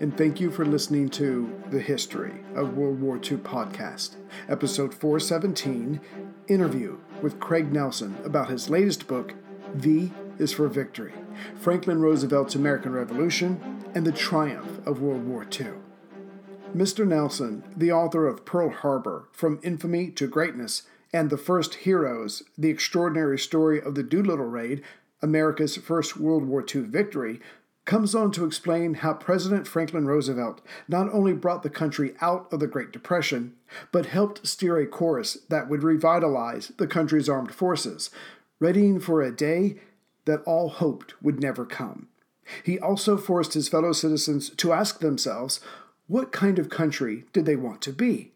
[0.00, 4.16] And thank you for listening to The History of World War II podcast,
[4.48, 6.00] episode 417
[6.48, 9.34] Interview with Craig Nelson about his latest book,
[9.74, 11.12] V is for Victory
[11.54, 15.72] Franklin Roosevelt's American Revolution and the Triumph of World War II.
[16.74, 17.06] Mr.
[17.06, 20.82] Nelson, the author of Pearl Harbor From Infamy to Greatness
[21.12, 24.82] and The First Heroes, the extraordinary story of the Doolittle Raid,
[25.22, 27.40] America's first World War II victory,
[27.90, 32.60] comes on to explain how President Franklin Roosevelt not only brought the country out of
[32.60, 33.56] the Great Depression,
[33.90, 38.10] but helped steer a course that would revitalize the country's armed forces,
[38.60, 39.80] readying for a day
[40.24, 42.06] that all hoped would never come.
[42.62, 45.58] He also forced his fellow citizens to ask themselves
[46.06, 48.30] what kind of country did they want to be?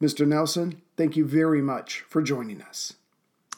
[0.00, 0.24] Mr.
[0.24, 2.92] Nelson, thank you very much for joining us.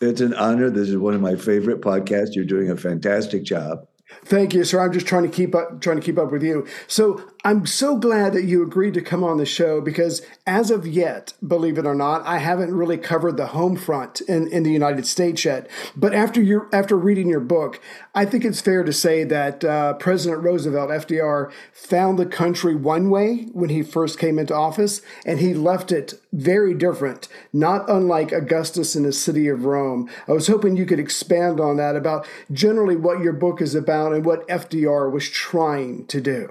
[0.00, 0.70] It's an honor.
[0.70, 2.34] This is one of my favorite podcasts.
[2.34, 3.86] You're doing a fantastic job.
[4.22, 4.80] Thank you, sir.
[4.80, 6.66] I'm just trying to keep up trying to keep up with you.
[6.86, 10.86] So I'm so glad that you agreed to come on the show because as of
[10.86, 14.72] yet, believe it or not, I haven't really covered the home front in, in the
[14.72, 15.68] United States yet.
[15.94, 17.82] But after your after reading your book,
[18.14, 23.10] I think it's fair to say that uh, President Roosevelt, FDR, found the country one
[23.10, 28.32] way when he first came into office, and he left it very different, not unlike
[28.32, 30.08] Augustus in the city of Rome.
[30.26, 34.14] I was hoping you could expand on that about generally what your book is about
[34.14, 36.50] and what FDR was trying to do.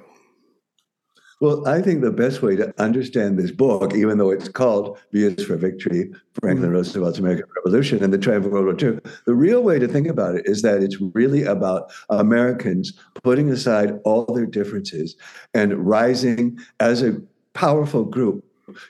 [1.44, 5.26] Well, I think the best way to understand this book, even though it's called V
[5.26, 6.09] is for Victory,
[6.40, 6.78] Franklin mm-hmm.
[6.78, 10.08] Roosevelt's American Revolution and the Triumph of World War II, the real way to think
[10.08, 12.94] about it is that it's really about Americans
[13.24, 15.18] putting aside all their differences
[15.53, 17.20] and rising as a
[17.53, 18.46] powerful group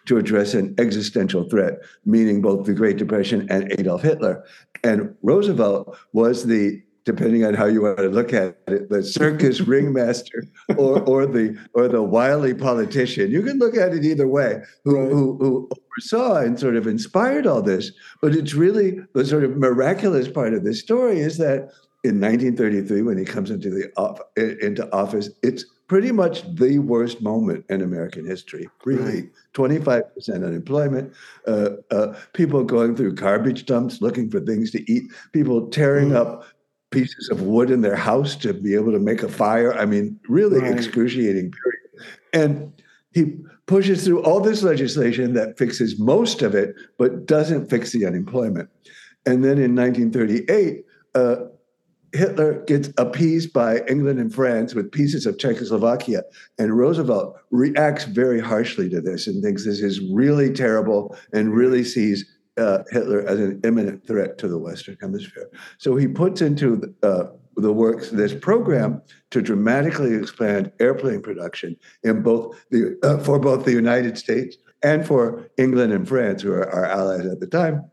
[0.06, 4.44] to address an existential threat, meaning both the Great Depression and Adolf Hitler.
[4.84, 9.62] And Roosevelt was the depending on how you want to look at it, the circus
[9.68, 10.46] ringmaster
[10.78, 13.32] or, or the or the wily politician.
[13.32, 15.12] You can look at it either way, who, right.
[15.12, 17.92] who, who oversaw and sort of inspired all this.
[18.22, 21.72] But it's really the sort of miraculous part of this story is that
[22.04, 23.90] in 1933, when he comes into the
[24.62, 28.68] into office, it's pretty much the worst moment in American history.
[28.84, 30.04] Really, 25%
[30.36, 31.14] unemployment,
[31.48, 36.16] uh, uh, people going through garbage dumps looking for things to eat, people tearing mm.
[36.16, 36.46] up
[36.94, 39.74] pieces of wood in their house to be able to make a fire.
[39.74, 40.74] I mean, really right.
[40.74, 42.10] excruciating period.
[42.34, 42.74] And
[43.14, 48.06] he pushes through all this legislation that fixes most of it, but doesn't fix the
[48.06, 48.70] unemployment.
[49.26, 50.86] And then in 1938,
[51.16, 51.36] uh,
[52.14, 56.24] Hitler gets appeased by England and France with pieces of Czechoslovakia,
[56.60, 61.84] and Roosevelt reacts very harshly to this and thinks this is really terrible and really
[61.84, 62.24] sees
[62.58, 65.50] uh, Hitler as an imminent threat to the Western Hemisphere.
[65.78, 69.02] So he puts into the, uh, the works this program
[69.32, 75.06] to dramatically expand airplane production in both the uh, for both the United States and
[75.06, 77.84] for England and France, who are our allies at the time.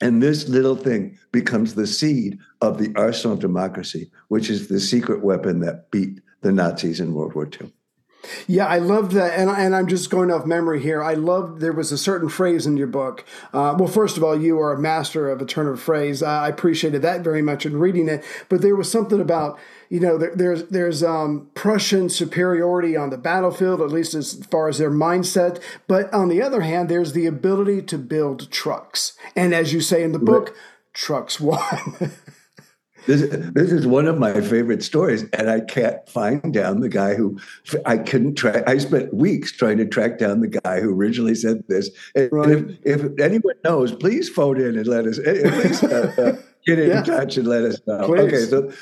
[0.00, 4.80] And this little thing becomes the seed of the arsenal of democracy, which is the
[4.80, 7.72] secret weapon that beat the Nazis in World War II.
[8.46, 11.02] Yeah, I loved that, and and I'm just going off memory here.
[11.02, 13.24] I loved there was a certain phrase in your book.
[13.52, 16.22] Uh, well, first of all, you are a master of a turn of phrase.
[16.22, 18.24] Uh, I appreciated that very much in reading it.
[18.48, 23.18] But there was something about you know there, there's there's um, Prussian superiority on the
[23.18, 25.60] battlefield, at least as far as their mindset.
[25.86, 30.02] But on the other hand, there's the ability to build trucks, and as you say
[30.02, 30.56] in the book, right.
[30.92, 31.60] trucks won.
[33.06, 37.14] This, this is one of my favorite stories, and I can't find down the guy
[37.14, 37.38] who
[37.84, 38.64] I couldn't track.
[38.66, 41.90] I spent weeks trying to track down the guy who originally said this.
[42.14, 42.48] And, right.
[42.48, 46.36] and if, if, anyone knows, please phone in and let us at least uh, uh,
[46.66, 47.02] get in yeah.
[47.02, 48.06] touch and let us know.
[48.06, 48.20] Please.
[48.20, 48.72] Okay, so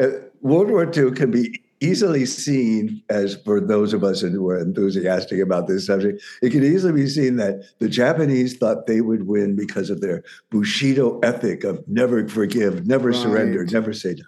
[0.00, 4.58] uh, World War II can be easily seen as for those of us who are
[4.58, 9.26] enthusiastic about this subject, it can easily be seen that the Japanese thought they would
[9.26, 13.20] win because of their Bushido ethic of never forgive, never right.
[13.20, 14.24] surrender, never say die.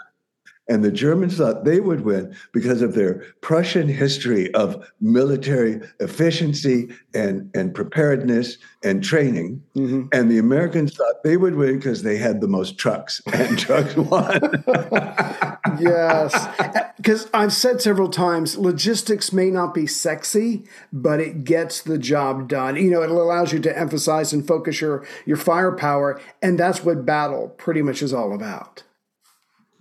[0.71, 6.91] And the Germans thought they would win because of their Prussian history of military efficiency
[7.15, 9.63] and, and preparedness and training.
[9.75, 10.09] Mm-hmm.
[10.13, 13.97] And the Americans thought they would win because they had the most trucks, and trucks
[13.97, 14.41] won.
[15.81, 16.88] yes.
[17.09, 22.51] Because I've said several times, logistics may not be sexy, but it gets the job
[22.51, 22.77] done.
[22.77, 26.21] You know, it allows you to emphasize and focus your, your firepower.
[26.43, 28.83] And that's what battle pretty much is all about.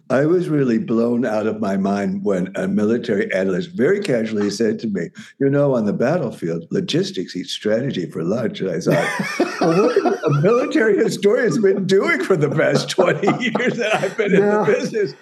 [0.09, 4.79] I was really blown out of my mind when a military analyst very casually said
[4.79, 5.09] to me,
[5.39, 8.61] You know, on the battlefield, logistics eat strategy for lunch.
[8.61, 13.77] And I thought, well, what a military historian's been doing for the past 20 years
[13.77, 14.37] that I've been yeah.
[14.37, 15.13] in the business?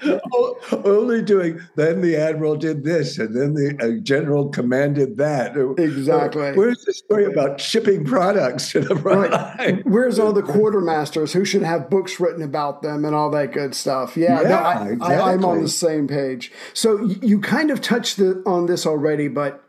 [0.86, 5.56] Only doing, then the admiral did this, and then the uh, general commanded that.
[5.78, 6.52] Exactly.
[6.54, 9.60] Where's the story about shipping products to the front right.
[9.60, 9.84] line?
[9.86, 13.74] Where's all the quartermasters who should have books written about them and all that good
[13.74, 14.16] stuff?
[14.16, 14.42] Yeah.
[14.42, 14.50] yeah.
[14.50, 14.75] No, exactly.
[14.76, 16.52] I, am on the same page.
[16.74, 19.64] So you kind of touched the, on this already, but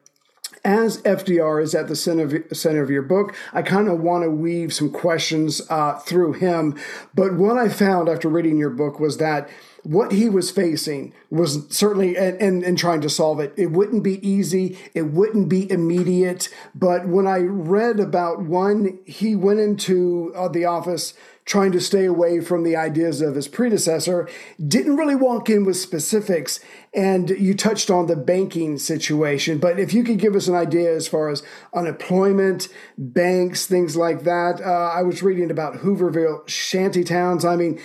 [0.64, 4.24] as FDR is at the center of, center of your book, I kind of want
[4.24, 6.76] to weave some questions uh, through him.
[7.14, 9.48] But what I found after reading your book was that
[9.86, 14.02] what he was facing was certainly and, and, and trying to solve it it wouldn't
[14.02, 20.32] be easy it wouldn't be immediate but when i read about one he went into
[20.34, 24.28] uh, the office trying to stay away from the ideas of his predecessor,
[24.66, 26.58] didn't really walk in with specifics.
[26.92, 30.92] And you touched on the banking situation, but if you could give us an idea
[30.92, 32.66] as far as unemployment,
[32.98, 34.60] banks, things like that.
[34.60, 37.44] Uh, I was reading about Hooverville shanty towns.
[37.44, 37.78] I mean,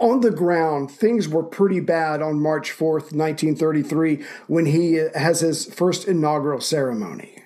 [0.00, 5.72] on the ground, things were pretty bad on March 4th, 1933, when he has his
[5.72, 7.42] first inaugural ceremony.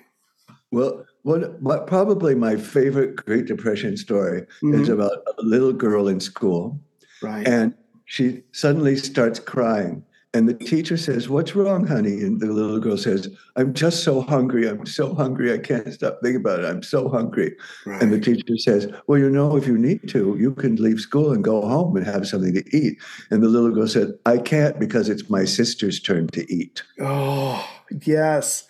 [0.71, 4.81] Well, one, probably my favorite Great Depression story mm-hmm.
[4.81, 6.79] is about a little girl in school.
[7.21, 7.47] Right.
[7.47, 10.03] And she suddenly starts crying.
[10.33, 12.21] And the teacher says, What's wrong, honey?
[12.21, 14.67] And the little girl says, I'm just so hungry.
[14.67, 15.53] I'm so hungry.
[15.53, 16.65] I can't stop thinking about it.
[16.65, 17.55] I'm so hungry.
[17.85, 18.01] Right.
[18.01, 21.33] And the teacher says, Well, you know, if you need to, you can leave school
[21.33, 22.97] and go home and have something to eat.
[23.29, 26.81] And the little girl said, I can't because it's my sister's turn to eat.
[27.01, 27.67] Oh,
[28.05, 28.69] yes.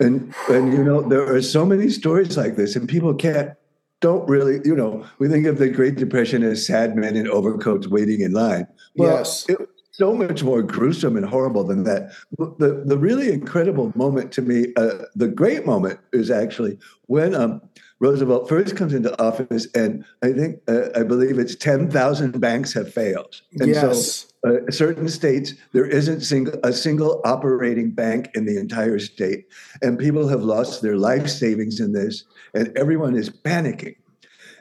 [0.00, 3.52] And and you know there are so many stories like this, and people can't
[4.00, 7.86] don't really you know we think of the Great Depression as sad men in overcoats
[7.86, 8.66] waiting in line.
[8.96, 9.48] Well, yes.
[9.48, 9.58] It,
[9.96, 12.12] so much more gruesome and horrible than that.
[12.36, 17.62] The the really incredible moment to me, uh, the great moment, is actually when um,
[18.00, 22.72] Roosevelt first comes into office, and I think uh, I believe it's ten thousand banks
[22.72, 24.26] have failed, and yes.
[24.42, 29.46] so uh, certain states there isn't single, a single operating bank in the entire state,
[29.80, 33.94] and people have lost their life savings in this, and everyone is panicking.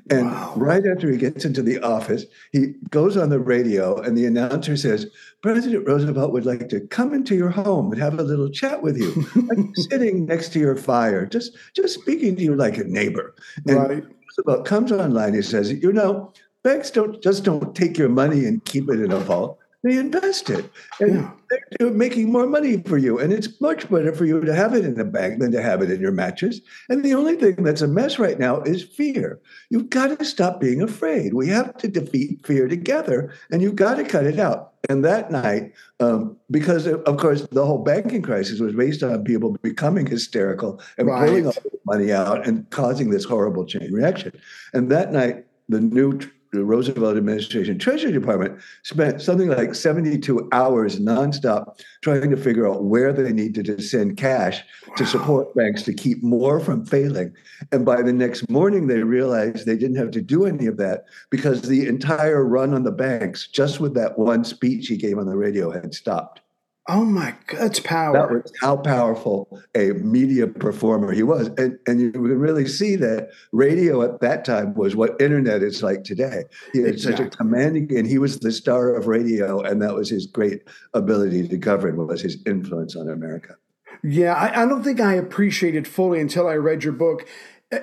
[0.10, 0.54] And wow.
[0.58, 4.76] right after he gets into the office, he goes on the radio, and the announcer
[4.76, 5.10] says,
[5.42, 8.98] President Roosevelt would like to come into your home and have a little chat with
[8.98, 13.34] you, like sitting next to your fire, just, just speaking to you like a neighbor.
[13.68, 14.04] And right.
[14.38, 16.34] Roosevelt comes online, he says, You know,
[16.64, 20.50] banks don't just don't take your money and keep it in a vault they invest
[20.50, 20.70] it
[21.00, 21.32] and yeah.
[21.80, 24.86] They're making more money for you and it's much better for you to have it
[24.86, 26.60] in the bank than to have it in your mattress.
[26.90, 29.40] And the only thing that's a mess right now is fear.
[29.70, 31.34] You've got to stop being afraid.
[31.34, 34.74] We have to defeat fear together and you've got to cut it out.
[34.90, 39.58] And that night um, because of course the whole banking crisis was based on people
[39.62, 41.28] becoming hysterical and right.
[41.28, 44.34] pulling all the money out and causing this horrible chain reaction.
[44.74, 46.20] And that night the new
[46.54, 52.84] the Roosevelt administration Treasury Department spent something like 72 hours nonstop trying to figure out
[52.84, 54.96] where they needed to send cash wow.
[54.96, 57.34] to support banks to keep more from failing.
[57.72, 61.06] And by the next morning, they realized they didn't have to do any of that
[61.32, 65.26] because the entire run on the banks, just with that one speech he gave on
[65.26, 66.43] the radio, had stopped.
[66.90, 68.14] Oh my God, power.
[68.14, 71.50] That was how powerful a media performer he was.
[71.58, 75.82] And, and you can really see that radio at that time was what internet is
[75.82, 76.44] like today.
[76.74, 77.26] He had exactly.
[77.26, 80.64] such a commanding, and he was the star of radio, and that was his great
[80.94, 83.56] ability to govern, was his influence on America.
[84.04, 87.26] Yeah, I, I don't think I appreciated fully until I read your book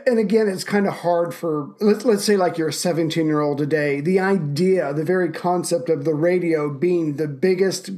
[0.07, 3.41] and again, it's kind of hard for let's let's say like you're a 17 year
[3.41, 4.01] old today.
[4.01, 7.91] The idea, the very concept of the radio being the biggest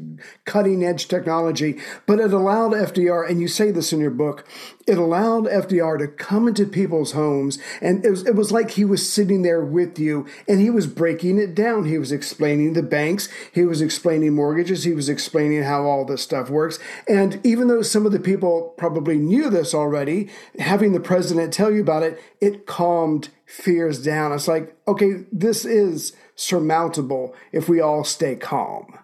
[0.45, 4.47] cutting edge technology, but it allowed FDR, and you say this in your book,
[4.87, 8.85] it allowed FDR to come into people's homes, and it was it was like he
[8.85, 11.85] was sitting there with you, and he was breaking it down.
[11.85, 16.23] He was explaining the banks, he was explaining mortgages, he was explaining how all this
[16.23, 16.79] stuff works.
[17.09, 21.73] And even though some of the people probably knew this already, having the president tell
[21.73, 24.33] you about it, it calmed fears down.
[24.33, 28.99] It's like, okay, this is surmountable if we all stay calm.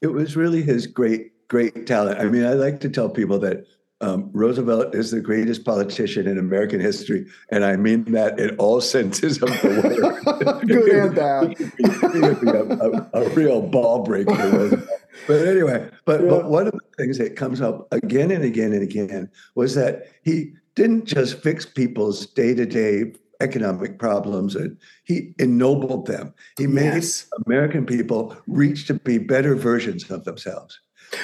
[0.00, 2.20] It was really his great, great talent.
[2.20, 3.66] I mean, I like to tell people that
[4.00, 8.80] um, Roosevelt is the greatest politician in American history, and I mean that in all
[8.96, 10.66] senses of the word.
[10.66, 11.56] Good and bad.
[12.40, 14.86] Be a, a, a, real ball breaker.
[15.26, 16.28] But anyway, but, yeah.
[16.28, 20.06] but one of the things that comes up again and again and again was that
[20.22, 26.32] he didn't just fix people's day to day economic problems and he ennobled them.
[26.58, 27.26] He made yes.
[27.46, 30.78] American people reach to be better versions of themselves.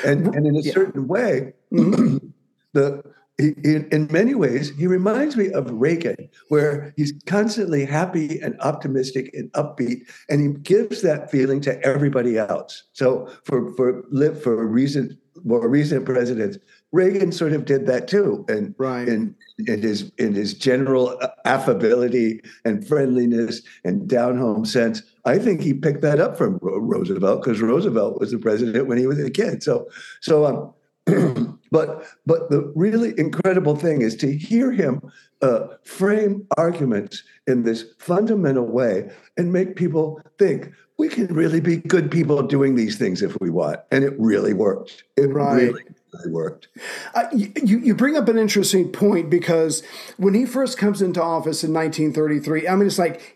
[0.05, 0.73] And, and in a yeah.
[0.73, 2.19] certain way, mm-hmm.
[2.77, 3.03] the
[3.39, 9.31] in, in many ways, he reminds me of Reagan, where he's constantly happy and optimistic
[9.35, 12.85] and upbeat, and he gives that feeling to everybody else.
[12.93, 16.57] So for for live for recent more recent presidents,
[16.93, 19.07] Reagan sort of did that too, and right.
[19.07, 19.35] in
[19.67, 25.03] in his in his general affability and friendliness and down home sense.
[25.27, 29.07] I think he picked that up from Roosevelt because Roosevelt was the president when he
[29.07, 29.63] was a kid.
[29.63, 29.91] So
[30.23, 30.73] so um,
[31.71, 35.01] but but the really incredible thing is to hear him
[35.43, 41.77] uh, frame arguments in this fundamental way and make people think we can really be
[41.77, 45.05] good people doing these things if we want, and it really worked.
[45.17, 45.73] It right.
[45.73, 45.85] really
[46.29, 46.69] worked.
[47.15, 49.83] Uh, you, you bring up an interesting point because
[50.17, 53.36] when he first comes into office in 1933, I mean, it's like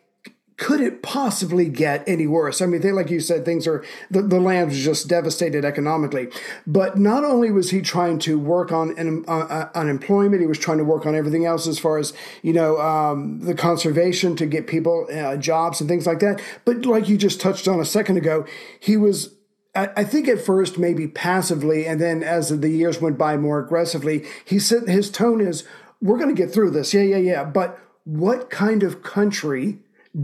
[0.60, 2.60] could it possibly get any worse?
[2.60, 6.28] I mean, they, like you said, things are the, the land was just devastated economically.
[6.66, 10.58] But not only was he trying to work on an, uh, uh, unemployment, he was
[10.58, 12.12] trying to work on everything else as far as
[12.42, 16.42] you know um, the conservation to get people uh, jobs and things like that.
[16.66, 18.44] But like you just touched on a second ago,
[18.78, 19.34] he was
[19.74, 24.26] I think at first maybe passively, and then as the years went by more aggressively,
[24.44, 25.64] he said his tone is,
[26.02, 29.78] "We're going to get through this, yeah, yeah, yeah." But what kind of country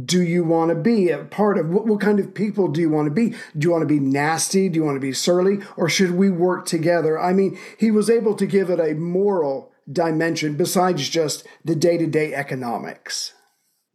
[0.04, 1.68] do you want to be a part of?
[1.68, 3.30] What, what kind of people do you want to be?
[3.56, 4.68] Do you want to be nasty?
[4.68, 5.58] Do you want to be surly?
[5.76, 7.18] Or should we work together?
[7.18, 11.96] I mean, he was able to give it a moral dimension besides just the day
[11.98, 13.34] to day economics.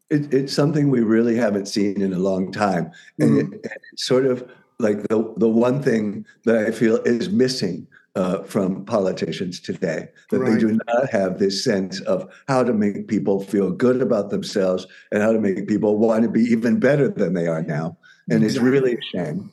[0.09, 2.91] It, it's something we really haven't seen in a long time.
[3.19, 3.53] And mm-hmm.
[3.53, 8.43] it, it's sort of like the, the one thing that I feel is missing uh,
[8.43, 10.53] from politicians today that right.
[10.53, 14.85] they do not have this sense of how to make people feel good about themselves
[15.11, 17.97] and how to make people want to be even better than they are now.
[18.29, 19.51] And it's really a shame.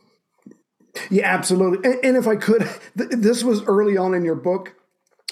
[1.10, 1.88] Yeah absolutely.
[1.88, 4.74] And, and if i could th- this was early on in your book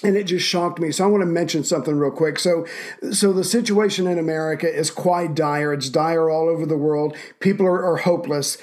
[0.03, 0.91] and it just shocked me.
[0.91, 2.39] So i want to mention something real quick.
[2.39, 2.65] So
[3.11, 5.73] so the situation in america is quite dire.
[5.73, 7.17] It's dire all over the world.
[7.39, 8.57] People are, are hopeless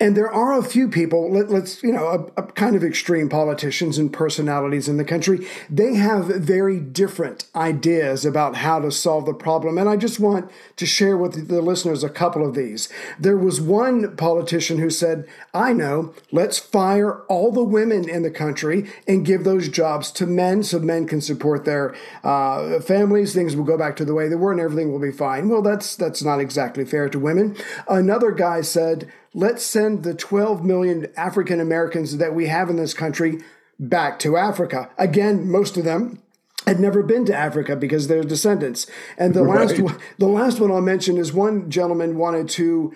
[0.00, 3.28] and there are a few people, let, us you know, a, a kind of extreme
[3.28, 5.46] politicians and personalities in the country.
[5.68, 9.76] They have very different ideas about how to solve the problem.
[9.76, 12.88] And I just want to share with the listeners a couple of these.
[13.18, 18.30] There was one politician who said, I know, let's fire all the women in the
[18.30, 23.34] country and give those jobs to men so men can support their uh, families.
[23.34, 25.50] Things will go back to the way they were and everything will be fine.
[25.50, 27.54] Well, that's, that's not exactly fair to women.
[27.86, 32.94] Another guy said, let's send the 12 million African Americans that we have in this
[32.94, 33.40] country
[33.78, 34.90] back to Africa.
[34.98, 36.22] Again, most of them
[36.66, 38.86] had never been to Africa because they're descendants.
[39.16, 39.66] And the right.
[39.66, 42.92] last one, the last one I'll mention is one gentleman wanted to,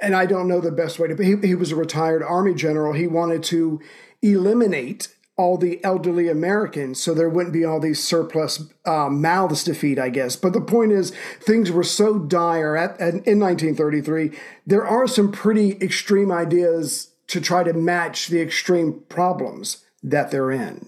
[0.00, 2.92] and I don't know the best way to, he, he was a retired army general.
[2.92, 3.80] He wanted to
[4.22, 9.74] eliminate all the elderly Americans, so there wouldn't be all these surplus uh, mouths to
[9.74, 10.34] feed, I guess.
[10.34, 14.32] But the point is, things were so dire at, at, in 1933.
[14.66, 20.50] There are some pretty extreme ideas to try to match the extreme problems that they're
[20.50, 20.86] in.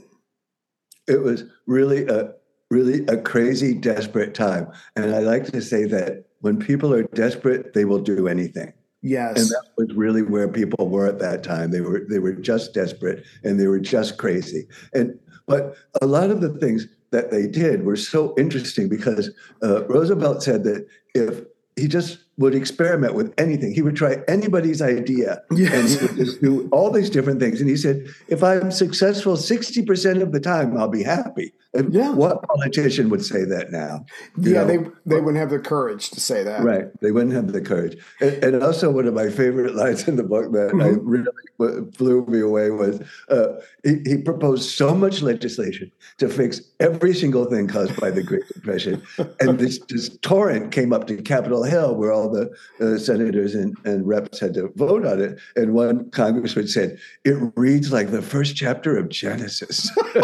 [1.07, 2.35] It was really a
[2.71, 7.73] really a crazy, desperate time, and I like to say that when people are desperate,
[7.75, 8.73] they will do anything.
[9.03, 9.41] Yes.
[9.41, 11.71] And that was really where people were at that time.
[11.71, 14.67] They were they were just desperate and they were just crazy.
[14.93, 19.31] And but a lot of the things that they did were so interesting because
[19.63, 21.43] uh, Roosevelt said that if
[21.77, 23.75] he just would experiment with anything.
[23.75, 25.73] He would try anybody's idea yes.
[25.73, 27.61] and he would just do all these different things.
[27.61, 31.53] And he said, if I'm successful 60% of the time, I'll be happy.
[31.75, 32.13] And yeah.
[32.13, 34.07] what politician would say that now?
[34.39, 34.67] Yeah, know?
[34.67, 36.63] they they wouldn't have the courage to say that.
[36.63, 36.87] Right.
[37.03, 37.99] They wouldn't have the courage.
[38.21, 40.81] And, and also one of my favorite lines in the book that mm-hmm.
[40.81, 41.27] I really
[41.59, 47.45] blew me away was uh, he, he proposed so much legislation to fix every single
[47.45, 49.03] thing caused by the Great Depression.
[49.41, 53.77] and this, this torrent came up to Capitol Hill where all the uh, senators and,
[53.85, 55.39] and reps had to vote on it.
[55.57, 59.91] And one congressman said, it reads like the first chapter of Genesis.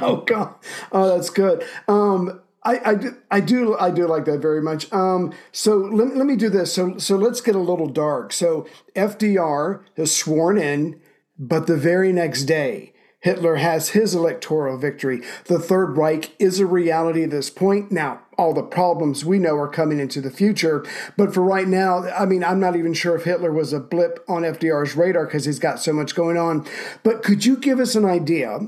[0.00, 0.54] oh God!
[0.92, 1.64] Oh, that's good.
[1.88, 4.90] Um, I, I, do, I do I do like that very much.
[4.92, 6.72] Um, so let, let me do this.
[6.72, 8.32] So so let's get a little dark.
[8.32, 8.66] So
[8.96, 11.00] FDR is sworn in,
[11.38, 12.93] but the very next day
[13.24, 15.22] Hitler has his electoral victory.
[15.46, 17.90] The Third Reich is a reality at this point.
[17.90, 20.84] Now, all the problems we know are coming into the future,
[21.16, 24.22] but for right now, I mean, I'm not even sure if Hitler was a blip
[24.28, 26.66] on FDR's radar because he's got so much going on.
[27.02, 28.58] But could you give us an idea?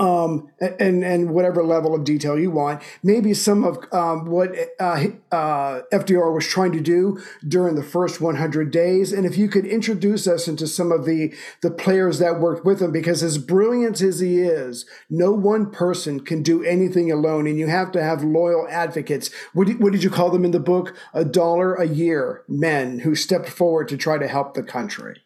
[0.00, 2.82] Um, and and whatever level of detail you want.
[3.02, 8.20] Maybe some of um, what uh, uh, FDR was trying to do during the first
[8.20, 12.40] 100 days, and if you could introduce us into some of the the players that
[12.40, 17.12] worked with him, because as brilliant as he is, no one person can do anything
[17.12, 19.30] alone, and you have to have loyal advocates.
[19.52, 20.96] What did, what did you call them in the book?
[21.12, 25.20] A dollar a year men who stepped forward to try to help the country.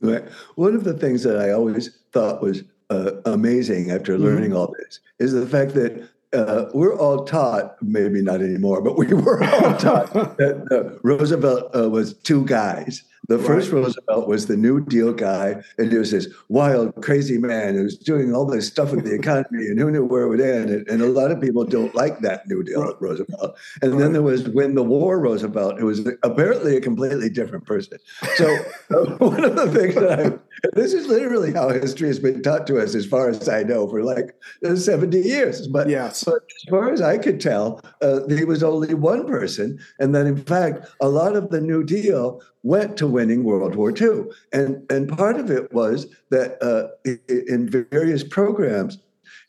[0.00, 0.24] Right.
[0.54, 2.62] One of the things that I always thought was
[2.94, 4.24] uh, amazing after mm-hmm.
[4.24, 4.58] learning mm-hmm.
[4.58, 9.06] all this is the fact that uh, we're all taught, maybe not anymore, but we
[9.26, 13.46] were all taught that uh, Roosevelt uh, was two guys the right.
[13.46, 17.84] first Roosevelt was the New Deal guy, and he was this wild, crazy man who
[17.84, 20.70] was doing all this stuff with the economy, and who knew where it would end.
[20.70, 22.94] And, and a lot of people don't like that New Deal right.
[23.00, 23.56] Roosevelt.
[23.82, 23.98] And right.
[23.98, 27.98] then there was Win the War Roosevelt, who was apparently a completely different person.
[28.36, 28.46] So
[29.18, 30.38] one of the things that I
[30.72, 33.88] this is literally how history has been taught to us, as far as I know,
[33.88, 34.34] for like
[34.64, 35.68] uh, 70 years.
[35.68, 36.24] But, yes.
[36.24, 39.78] but as far as I could tell, uh, he was only one person.
[39.98, 43.90] And that, in fact, a lot of the New Deal went to winning World War
[43.90, 44.24] II.
[44.52, 46.88] And, and part of it was that uh,
[47.28, 48.98] in various programs,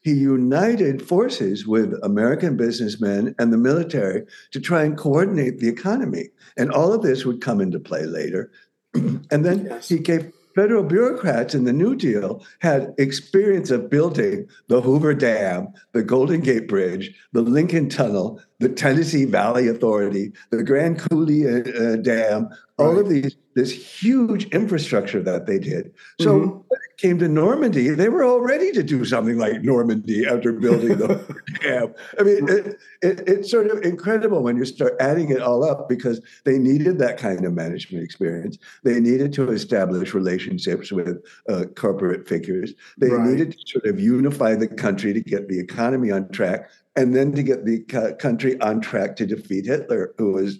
[0.02, 6.30] he united forces with American businessmen and the military to try and coordinate the economy.
[6.56, 8.52] And all of this would come into play later.
[8.94, 9.90] and then yes.
[9.90, 15.68] he gave federal bureaucrats in the New Deal had experience of building the Hoover Dam,
[15.92, 21.84] the Golden Gate Bridge, the Lincoln Tunnel, the Tennessee Valley Authority, the Grand Coulee uh,
[21.84, 22.46] uh
[22.78, 25.94] All of these this huge infrastructure that they did.
[26.20, 26.50] So mm-hmm.
[26.50, 30.52] when it came to Normandy, they were all ready to do something like Normandy after
[30.52, 31.08] building the
[31.62, 31.94] dam.
[32.20, 32.66] I mean, it,
[33.02, 37.00] it, it's sort of incredible when you start adding it all up because they needed
[37.00, 38.58] that kind of management experience.
[38.84, 42.74] They needed to establish relationships with uh, corporate figures.
[42.98, 43.26] They right.
[43.26, 47.34] needed to sort of unify the country to get the economy on track and then
[47.34, 47.82] to get the
[48.20, 50.58] country on track to defeat Hitler, who was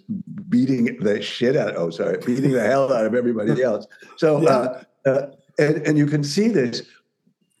[0.48, 3.86] beating the shit out, oh, sorry, beating the hell out of everybody else.
[4.16, 4.48] So, yeah.
[4.48, 5.26] uh, uh,
[5.58, 6.82] and, and you can see this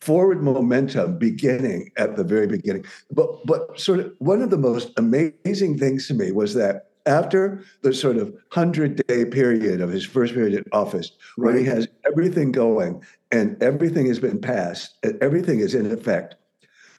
[0.00, 2.84] forward momentum beginning at the very beginning.
[3.10, 7.64] But, but sort of one of the most amazing things to me was that after
[7.82, 11.54] the sort of 100 day period of his first period in office, right.
[11.54, 16.34] when he has everything going and everything has been passed, and everything is in effect,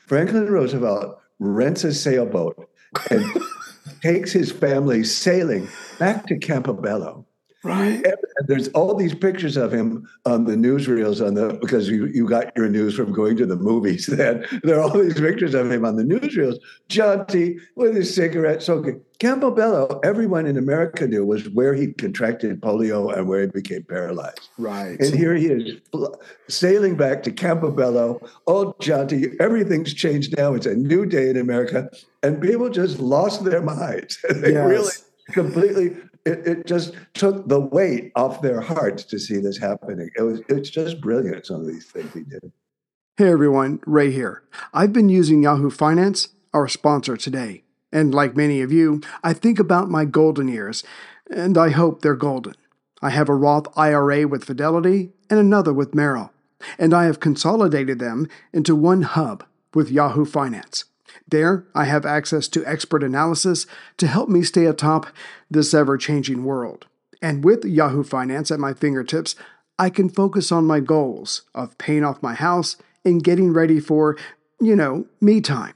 [0.08, 2.70] Franklin Roosevelt rents a sailboat
[3.10, 3.26] and
[4.02, 5.68] takes his family sailing
[6.00, 7.26] back to Campobello.
[7.68, 8.06] Right.
[8.06, 8.16] And
[8.48, 12.56] there's all these pictures of him on the newsreels on the because you, you got
[12.56, 14.06] your news from going to the movies.
[14.18, 16.58] Then there are all these pictures of him on the newsreels,
[16.90, 19.02] jaunty with his cigarette smoking.
[19.20, 24.50] Campobello, everyone in America knew was where he contracted polio and where he became paralyzed.
[24.58, 25.00] Right.
[25.00, 25.82] And here he is
[26.48, 29.32] sailing back to Campobello, all jaunty.
[29.40, 30.54] Everything's changed now.
[30.54, 31.90] It's a new day in America.
[32.22, 34.20] And people just lost their minds.
[34.30, 34.68] they yes.
[34.68, 34.92] really
[35.32, 35.98] completely
[36.28, 40.10] it, it just took the weight off their hearts to see this happening.
[40.18, 41.46] It was it's just brilliant.
[41.46, 42.52] Some of these things he did.
[43.18, 44.44] Hey everyone, Ray here.
[44.74, 47.64] I've been using Yahoo Finance, our sponsor today.
[47.92, 50.84] And like many of you, I think about my golden years,
[51.32, 52.56] and I hope they're golden.
[53.02, 56.32] I have a Roth IRA with Fidelity and another with Merrill,
[56.78, 60.86] and I have consolidated them into one hub with Yahoo Finance.
[61.28, 63.66] There, I have access to expert analysis
[63.98, 65.08] to help me stay atop
[65.52, 66.86] this ever changing world.
[67.22, 69.36] And with Yahoo Finance at my fingertips,
[69.80, 74.18] I can focus on my goals of paying off my house and getting ready for,
[74.60, 75.74] you know, me time.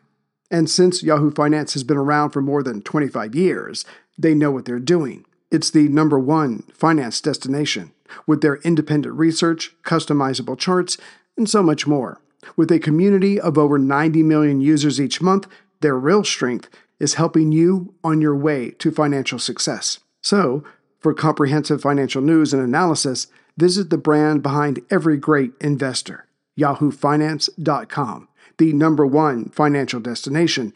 [0.50, 3.86] And since Yahoo Finance has been around for more than 25 years,
[4.18, 5.26] they know what they're doing.
[5.50, 7.92] It's the number one finance destination
[8.26, 10.98] with their independent research, customizable charts,
[11.38, 12.22] and so much more.
[12.56, 15.48] With a community of over 90 million users each month,
[15.82, 20.00] their real strength is helping you on your way to financial success.
[20.22, 20.64] So,
[21.00, 23.28] for comprehensive financial news and analysis,
[23.58, 26.28] visit the brand behind every great investor
[26.60, 28.28] yahoofinance.com,
[28.58, 30.74] the number one financial destination,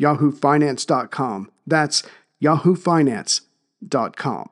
[0.00, 1.50] yahoofinance.com.
[1.66, 2.02] That's
[2.42, 4.50] yahoofinance.com.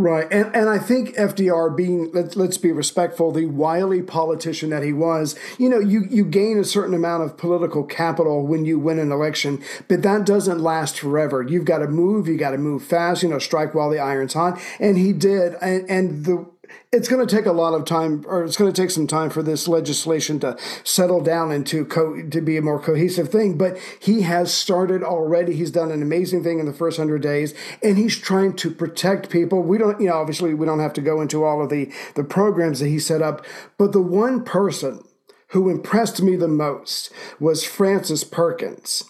[0.00, 0.26] Right.
[0.32, 4.94] And, and I think FDR being, let, let's be respectful, the wily politician that he
[4.94, 8.98] was, you know, you, you gain a certain amount of political capital when you win
[8.98, 11.42] an election, but that doesn't last forever.
[11.42, 14.32] You've got to move, you got to move fast, you know, strike while the iron's
[14.32, 14.58] hot.
[14.78, 15.52] And he did.
[15.60, 16.46] And, and the,
[16.92, 19.30] it's going to take a lot of time, or it's going to take some time
[19.30, 23.56] for this legislation to settle down into co- to be a more cohesive thing.
[23.56, 25.54] But he has started already.
[25.54, 29.30] He's done an amazing thing in the first hundred days, and he's trying to protect
[29.30, 29.62] people.
[29.62, 32.24] We don't, you know, obviously we don't have to go into all of the the
[32.24, 33.44] programs that he set up,
[33.78, 35.04] but the one person
[35.48, 39.04] who impressed me the most was Frances Perkins.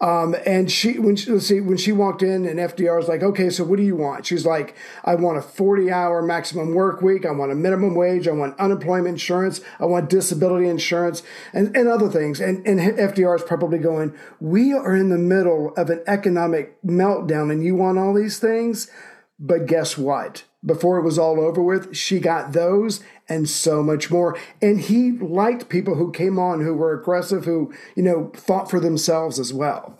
[0.00, 3.22] Um, and she, when she, let's see, when she walked in and FDR was like,
[3.22, 4.26] okay, so what do you want?
[4.26, 7.24] She's like, I want a 40 hour maximum work week.
[7.24, 8.28] I want a minimum wage.
[8.28, 9.60] I want unemployment insurance.
[9.80, 12.40] I want disability insurance and, and other things.
[12.40, 17.50] And, and FDR is probably going, we are in the middle of an economic meltdown
[17.50, 18.90] and you want all these things?
[19.38, 20.44] But guess what?
[20.64, 23.00] Before it was all over with, she got those
[23.32, 24.38] and so much more.
[24.60, 28.78] And he liked people who came on who were aggressive, who, you know, thought for
[28.78, 29.98] themselves as well.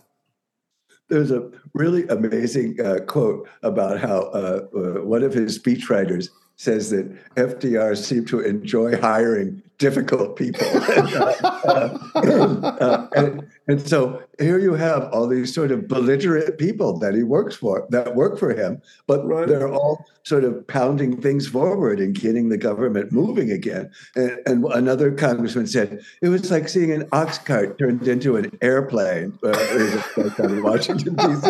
[1.09, 6.91] There's a really amazing uh, quote about how uh, uh, one of his speechwriters says
[6.91, 10.67] that FDR seemed to enjoy hiring difficult people.
[11.65, 17.15] Uh, uh, and, and, so here you have all these sort of belligerent people that
[17.15, 19.47] he works for, that work for him, but right.
[19.47, 23.91] they're all sort of pounding things forward and getting the government moving again.
[24.15, 28.57] And, and another congressman said it was like seeing an ox cart turned into an
[28.63, 31.49] airplane uh, in Washington, D.C.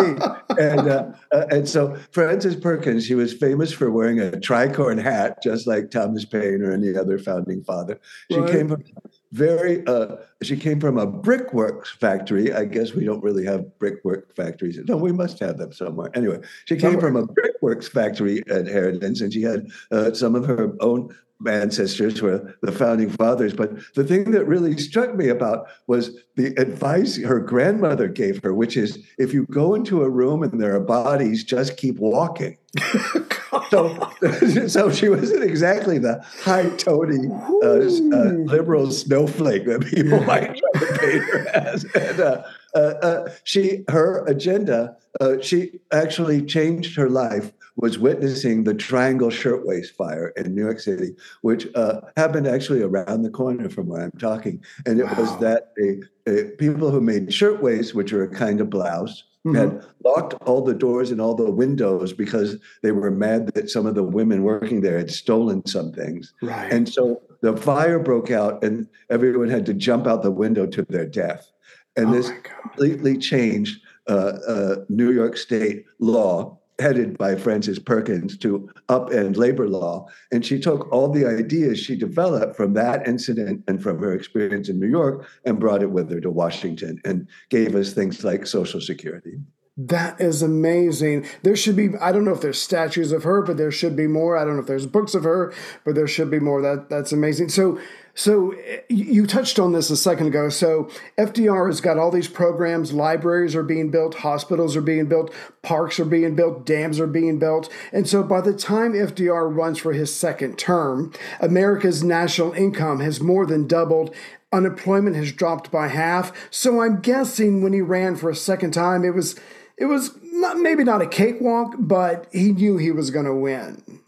[0.58, 5.42] And, uh, uh, and so Frances Perkins, she was famous for wearing a tricorn hat,
[5.42, 8.00] just like Thomas Paine or any other founding father.
[8.30, 8.50] She right.
[8.52, 8.84] came from
[9.32, 12.52] very uh, she came from a brickworks factory.
[12.52, 14.78] I guess we don't really have brickwork factories.
[14.86, 16.10] No we must have them somewhere.
[16.14, 17.12] Anyway she came somewhere.
[17.12, 21.14] from a brickworks factory at inheritance and she had uh, some of her own
[21.46, 23.54] ancestors were the founding fathers.
[23.54, 28.54] But the thing that really struck me about was the advice her grandmother gave her,
[28.54, 32.58] which is if you go into a room and there are bodies, just keep walking.
[33.70, 34.10] so,
[34.66, 37.28] so she wasn't exactly the high tony
[37.62, 41.84] uh, uh, liberal snowflake that people might try to paint her as.
[41.94, 42.42] And, uh,
[42.74, 49.30] uh, uh she, her agenda, uh, she actually changed her life was witnessing the Triangle
[49.30, 54.02] Shirtwaist Fire in New York City, which uh, happened actually around the corner from where
[54.02, 54.62] I'm talking.
[54.86, 55.14] And it wow.
[55.18, 59.56] was that a, a, people who made shirtwaists, which are a kind of blouse, mm-hmm.
[59.56, 63.86] had locked all the doors and all the windows because they were mad that some
[63.86, 66.34] of the women working there had stolen some things.
[66.42, 66.70] Right.
[66.72, 70.82] And so the fire broke out, and everyone had to jump out the window to
[70.82, 71.50] their death.
[71.96, 78.36] And oh this completely changed uh, uh, New York State law headed by Frances Perkins
[78.38, 80.08] to upend labor law.
[80.32, 84.68] And she took all the ideas she developed from that incident and from her experience
[84.68, 88.46] in New York and brought it with her to Washington and gave us things like
[88.46, 89.38] Social Security.
[89.76, 91.26] That is amazing.
[91.44, 94.06] There should be, I don't know if there's statues of her, but there should be
[94.06, 94.36] more.
[94.36, 96.60] I don't know if there's books of her, but there should be more.
[96.60, 97.48] That That's amazing.
[97.48, 97.80] So,
[98.14, 100.48] so eh, you touched on this a second ago.
[100.48, 105.32] So FDR has got all these programs, libraries are being built, hospitals are being built,
[105.62, 107.72] parks are being built, dams are being built.
[107.92, 113.20] And so by the time FDR runs for his second term, America's national income has
[113.20, 114.14] more than doubled.
[114.52, 116.32] Unemployment has dropped by half.
[116.50, 119.38] So I'm guessing when he ran for a second time, it was
[119.78, 124.00] it was not maybe not a cakewalk, but he knew he was going to win.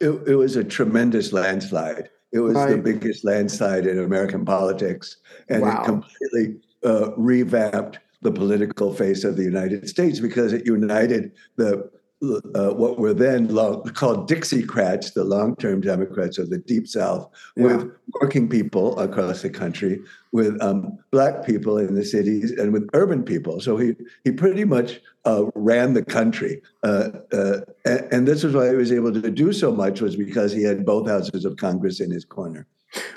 [0.00, 2.10] It, it, was a tremendous landslide.
[2.32, 2.70] It was right.
[2.70, 5.16] the biggest landslide in American politics,
[5.48, 5.82] and wow.
[5.82, 11.90] it completely uh, revamped the political face of the United States because it united the
[12.22, 17.64] uh, what were then long, called Dixiecrats, the long-term Democrats of the Deep South, yeah.
[17.64, 22.88] with working people across the country, with um, black people in the cities, and with
[22.94, 23.60] urban people.
[23.60, 28.54] So he he pretty much uh, ran the country, uh, uh and, and this is
[28.54, 31.56] why he was able to do so much was because he had both houses of
[31.56, 32.66] Congress in his corner.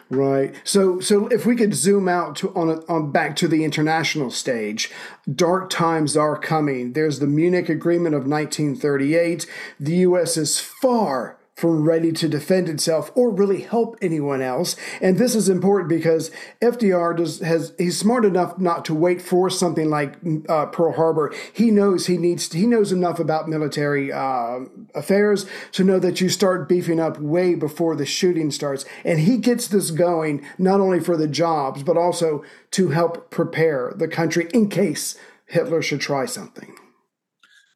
[0.09, 0.55] Right.
[0.63, 4.91] So, so if we could zoom out to on, on back to the international stage,
[5.33, 6.93] dark times are coming.
[6.93, 9.45] There's the Munich Agreement of 1938.
[9.79, 10.37] The U.S.
[10.37, 14.75] is far from ready to defend itself or really help anyone else.
[15.01, 16.29] And this is important because
[16.61, 20.17] FDR does has he's smart enough not to wait for something like
[20.49, 21.33] uh, Pearl Harbor.
[21.53, 24.59] He knows he needs he knows enough about military uh,
[24.93, 28.83] affairs to know that you start beefing up way before the shooting starts.
[29.05, 33.93] And he gets this going not only for the jobs but also to help prepare
[33.95, 36.75] the country in case Hitler should try something.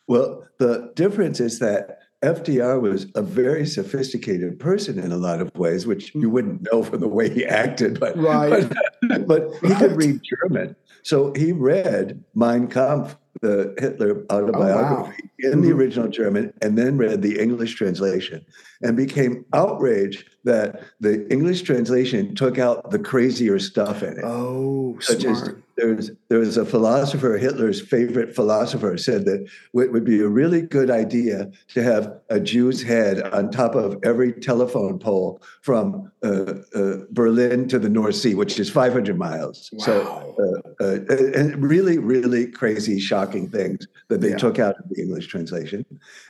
[0.06, 5.56] Well, the difference is that FDR was a very sophisticated person in a lot of
[5.56, 8.70] ways, which you wouldn't know from the way he acted, but right.
[9.10, 10.76] but, but he could read German.
[11.04, 15.14] So he read Mein Kampf, the Hitler autobiography, oh, wow.
[15.40, 15.80] in the mm-hmm.
[15.80, 18.46] original German, and then read the English translation,
[18.82, 24.24] and became outraged that the English translation took out the crazier stuff in it.
[24.26, 25.48] Oh, such smart.
[25.48, 30.62] as there's there's a philosopher, Hitler's favorite philosopher, said that it would be a really
[30.62, 36.54] good idea to have a Jew's head on top of every telephone pole from uh,
[36.76, 39.70] uh, Berlin to the North Sea, which is 500 miles.
[39.74, 39.86] Wow.
[39.86, 40.36] So,
[40.80, 44.38] uh, uh, and really, really crazy, shocking things that they yeah.
[44.38, 45.86] took out of the English translation,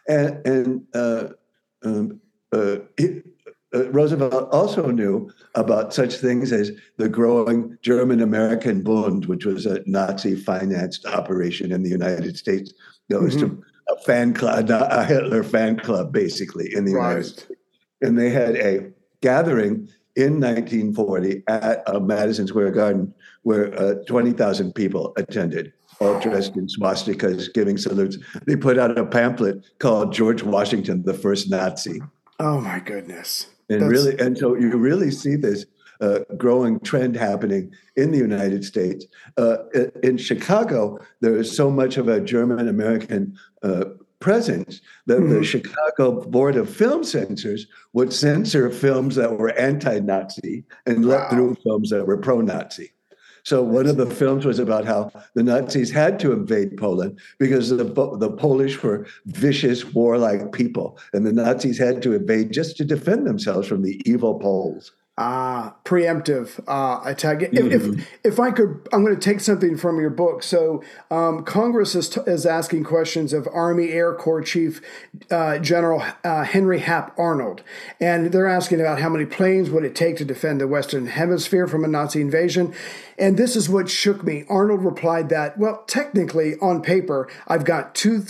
[0.07, 0.87] and and.
[0.93, 1.29] Uh,
[1.83, 2.19] um,
[2.51, 3.25] uh, it,
[3.73, 9.65] uh, Roosevelt also knew about such things as the growing German American Bund, which was
[9.65, 12.73] a Nazi financed operation in the United States
[13.09, 13.55] that was mm-hmm.
[13.55, 17.09] to a fan club, a Hitler fan club, basically, in the right.
[17.09, 17.61] United States.
[18.01, 24.73] And they had a gathering in 1940 at uh, Madison Square Garden where uh, 20,000
[24.73, 28.17] people attended, all dressed in swastikas, giving salutes.
[28.45, 32.01] They put out a pamphlet called George Washington, the First Nazi.
[32.39, 33.47] Oh, my goodness.
[33.69, 33.91] And That's...
[33.91, 35.65] really, and so you really see this
[36.01, 39.05] uh, growing trend happening in the United States.
[39.37, 39.57] Uh,
[40.03, 43.85] in Chicago, there is so much of a German American uh,
[44.19, 45.33] presence that mm-hmm.
[45.33, 51.11] the Chicago Board of Film Censors would censor films that were anti Nazi and wow.
[51.11, 52.91] let through films that were pro Nazi.
[53.43, 57.69] So one of the films was about how the Nazis had to invade Poland because
[57.69, 62.85] the, the Polish were vicious, warlike people, and the Nazis had to invade just to
[62.85, 64.91] defend themselves from the evil Poles.
[65.21, 67.41] Ah, preemptive uh, attack.
[67.41, 67.99] If, mm-hmm.
[67.99, 70.43] if, if I could, I'm going to take something from your book.
[70.43, 74.79] So um, Congress is, t- is asking questions of Army Air Corps Chief
[75.29, 77.63] uh, General uh, Henry Hap Arnold,
[77.99, 81.67] and they're asking about how many planes would it take to defend the Western Hemisphere
[81.67, 82.73] from a Nazi invasion.
[83.17, 84.45] And this is what shook me.
[84.47, 88.23] Arnold replied that, well, technically, on paper, I've got two.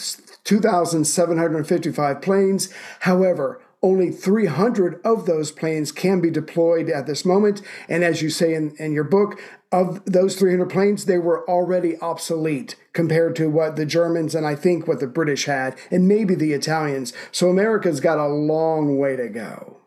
[0.46, 2.74] 2,755 planes.
[3.02, 7.62] However, only 300 of those planes can be deployed at this moment.
[7.88, 9.40] And as you say in, in your book,
[9.72, 14.56] of those 300 planes, they were already obsolete compared to what the Germans and I
[14.56, 17.14] think what the British had, and maybe the Italians.
[17.32, 19.78] So America's got a long way to go.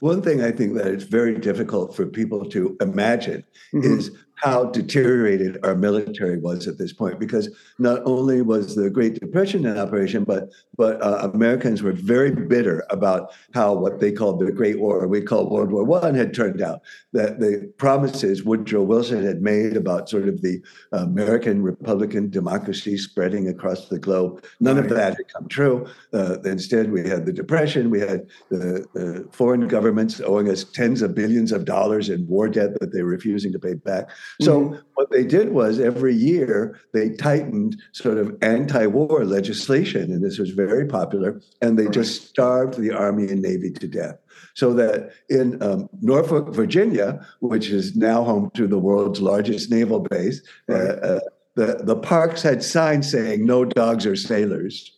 [0.00, 3.98] One thing I think that it's very difficult for people to imagine mm-hmm.
[3.98, 9.18] is how deteriorated our military was at this point because not only was the Great
[9.18, 14.38] Depression in operation, but but uh, Americans were very bitter about how what they called
[14.38, 16.82] the Great War, we call World War One, had turned out.
[17.12, 20.60] That the promises Woodrow Wilson had made about sort of the
[20.92, 25.86] American Republican democracy spreading across the globe, none of that had come true.
[26.12, 31.00] Uh, instead, we had the Depression, we had the, the foreign governments owing us tens
[31.00, 34.10] of billions of dollars in war debt that they were refusing to pay back.
[34.40, 34.76] So mm-hmm.
[34.94, 40.50] what they did was every year they tightened sort of anti-war legislation, and this was
[40.50, 41.94] very popular, and they right.
[41.94, 44.18] just starved the Army and Navy to death.
[44.54, 50.00] So that in um, Norfolk, Virginia, which is now home to the world's largest naval
[50.00, 50.88] base, uh, right.
[50.88, 51.20] uh, uh,
[51.56, 54.92] the, the parks had signs saying no dogs or sailors.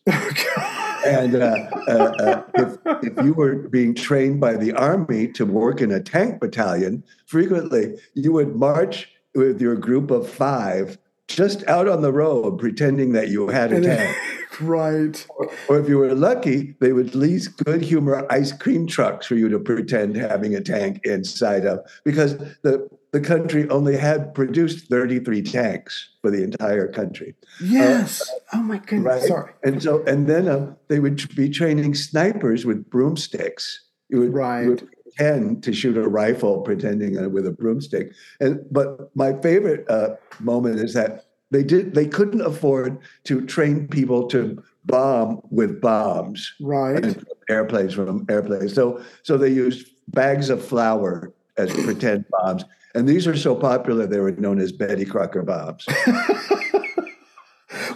[1.06, 1.56] and uh,
[1.88, 6.00] uh, uh, if, if you were being trained by the army to work in a
[6.00, 12.12] tank battalion, frequently you would march with your group of five just out on the
[12.12, 14.16] road pretending that you had a tank.
[14.60, 15.26] right.
[15.28, 19.34] Or, or, if you were lucky, they would lease good humor ice cream trucks for
[19.34, 24.88] you to pretend having a tank inside of because the the country only had produced
[24.88, 27.34] 33 tanks for the entire country.
[27.62, 28.20] Yes.
[28.20, 29.04] Uh, oh my goodness.
[29.04, 29.22] Right?
[29.22, 29.52] Sorry.
[29.62, 33.84] And so and then uh, they would be training snipers with broomsticks.
[34.08, 34.62] You would, right.
[34.62, 34.88] You would
[35.18, 38.12] pretend to shoot a rifle pretending uh, with a broomstick.
[38.40, 43.88] And but my favorite uh, moment is that they did they couldn't afford to train
[43.88, 47.16] people to bomb with bombs, right?
[47.48, 48.74] Airplanes from airplanes.
[48.74, 54.06] So so they used bags of flour as pretend bombs, and these are so popular
[54.06, 55.86] they were known as Betty Crocker bombs.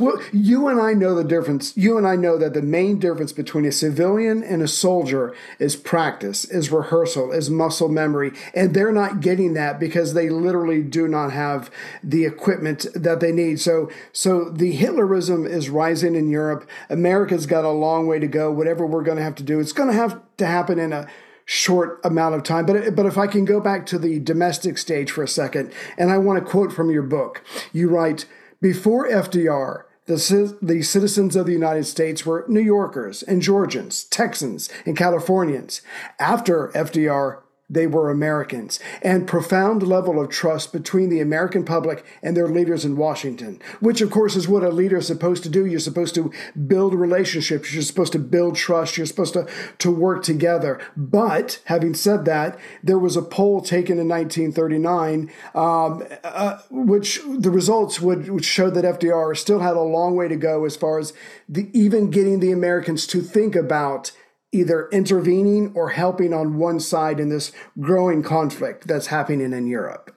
[0.00, 1.76] Well, you and I know the difference.
[1.76, 5.76] You and I know that the main difference between a civilian and a soldier is
[5.76, 8.32] practice, is rehearsal, is muscle memory.
[8.54, 11.70] And they're not getting that because they literally do not have
[12.02, 13.60] the equipment that they need.
[13.60, 16.68] So, so the Hitlerism is rising in Europe.
[16.88, 18.50] America's got a long way to go.
[18.50, 21.06] Whatever we're going to have to do, it's going to have to happen in a
[21.44, 22.66] short amount of time.
[22.66, 26.10] But but if I can go back to the domestic stage for a second, and
[26.10, 28.26] I want to quote from your book, you write.
[28.62, 34.70] Before FDR, the, the citizens of the United States were New Yorkers and Georgians, Texans
[34.86, 35.82] and Californians.
[36.20, 37.40] After FDR,
[37.72, 42.84] they were Americans, and profound level of trust between the American public and their leaders
[42.84, 45.64] in Washington, which of course is what a leader is supposed to do.
[45.64, 46.30] You're supposed to
[46.66, 50.78] build relationships, you're supposed to build trust, you're supposed to, to work together.
[50.96, 57.50] But having said that, there was a poll taken in 1939, um, uh, which the
[57.50, 60.98] results would, would show that FDR still had a long way to go as far
[60.98, 61.14] as
[61.48, 64.12] the, even getting the Americans to think about
[64.52, 70.14] either intervening or helping on one side in this growing conflict that's happening in Europe?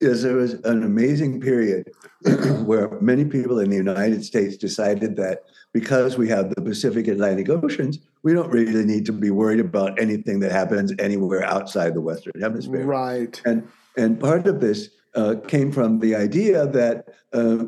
[0.00, 1.90] Yes, there was an amazing period
[2.66, 7.48] where many people in the United States decided that because we have the Pacific Atlantic
[7.48, 12.00] Oceans, we don't really need to be worried about anything that happens anywhere outside the
[12.00, 12.84] Western Hemisphere.
[12.84, 13.40] Right.
[13.46, 17.64] And and part of this uh, came from the idea that uh,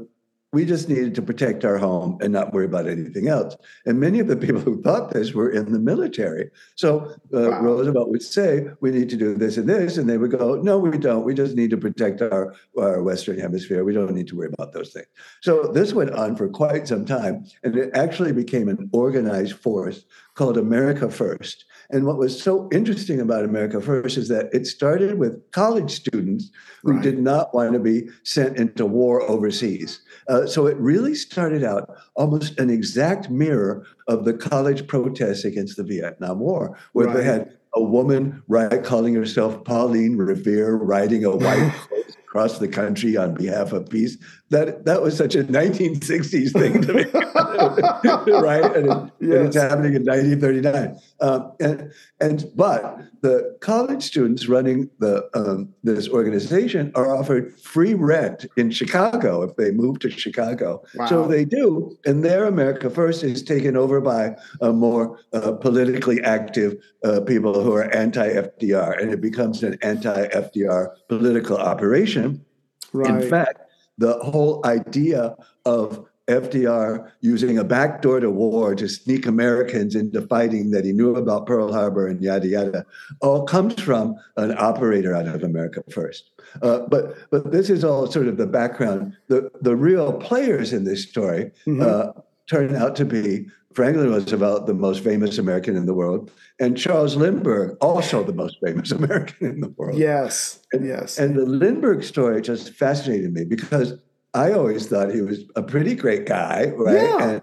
[0.52, 3.54] we just needed to protect our home and not worry about anything else.
[3.84, 6.50] And many of the people who thought this were in the military.
[6.74, 7.00] So
[7.34, 7.60] uh, wow.
[7.60, 9.98] Roosevelt would say, we need to do this and this.
[9.98, 11.24] And they would go, no, we don't.
[11.24, 13.84] We just need to protect our, our Western hemisphere.
[13.84, 15.08] We don't need to worry about those things.
[15.42, 17.44] So this went on for quite some time.
[17.62, 21.66] And it actually became an organized force called America First.
[21.90, 26.50] And what was so interesting about America First is that it started with college students
[26.82, 27.02] who right.
[27.02, 30.02] did not want to be sent into war overseas.
[30.28, 35.76] Uh, so it really started out almost an exact mirror of the college protests against
[35.78, 37.16] the Vietnam War, where right.
[37.16, 42.68] they had a woman right calling herself Pauline Revere riding a white horse across the
[42.68, 44.18] country on behalf of peace.
[44.50, 47.04] That that was such a 1960s thing to me,
[48.40, 48.64] right?
[48.64, 49.36] And, it, yes.
[49.36, 50.98] and, it's happening in 1939.
[51.20, 57.92] Um, and and but the college students running the um, this organization are offered free
[57.92, 60.82] rent in Chicago if they move to Chicago.
[60.94, 61.06] Wow.
[61.06, 66.22] So they do, and their America First is taken over by a more uh, politically
[66.22, 72.44] active uh, people who are anti-FDR, and it becomes an anti-FDR political operation.
[72.92, 73.22] Right.
[73.22, 73.67] In fact,
[73.98, 80.70] the whole idea of FDR using a backdoor to war to sneak Americans into fighting
[80.70, 82.86] that he knew about Pearl Harbor and yada yada,
[83.20, 86.30] all comes from an operator out of America First.
[86.62, 89.16] Uh, but but this is all sort of the background.
[89.28, 91.82] The the real players in this story mm-hmm.
[91.82, 92.12] uh,
[92.48, 97.16] turn out to be Franklin Roosevelt, the most famous American in the world, and Charles
[97.16, 99.98] Lindbergh, also the most famous American in the world.
[99.98, 101.18] Yes, and, yes.
[101.18, 103.94] And the Lindbergh story just fascinated me because
[104.34, 106.94] I always thought he was a pretty great guy, right?
[106.94, 107.40] Yeah.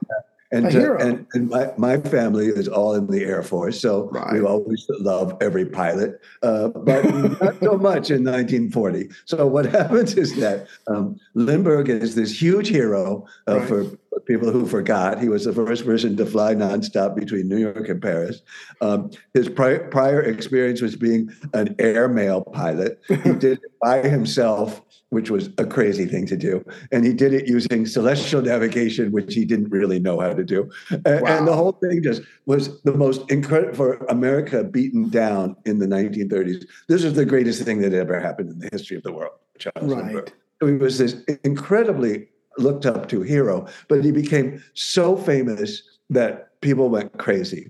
[0.52, 4.10] And, and, uh, and, and my, my family is all in the Air Force, so
[4.12, 4.34] right.
[4.34, 7.04] we always love every pilot, uh, but
[7.42, 9.10] not so much in 1940.
[9.26, 13.68] So what happens is that um, Lindbergh is this huge hero uh, right.
[13.68, 13.86] for
[14.22, 15.22] people who forgot.
[15.22, 18.42] He was the first person to fly nonstop between New York and Paris.
[18.82, 23.02] Um, his pri- prior experience was being an airmail pilot.
[23.08, 24.82] He did it by himself
[25.16, 26.66] which was a crazy thing to do.
[26.92, 30.70] And he did it using celestial navigation, which he didn't really know how to do.
[30.90, 31.38] And, wow.
[31.38, 35.86] and the whole thing just was the most incredible for America beaten down in the
[35.86, 36.66] 1930s.
[36.90, 39.32] This was the greatest thing that ever happened in the history of the world.
[39.58, 40.34] Charles right.
[40.60, 42.28] He was this incredibly
[42.58, 47.70] looked up to hero, but he became so famous that people went crazy.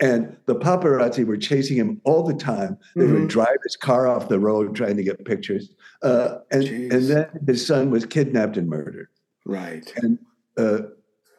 [0.00, 2.76] And the paparazzi were chasing him all the time.
[2.96, 3.20] They mm-hmm.
[3.20, 5.70] would drive his car off the road trying to get pictures.
[6.02, 9.08] Uh, and, and then his son was kidnapped and murdered.
[9.46, 9.92] Right.
[9.96, 10.18] And
[10.56, 10.78] uh,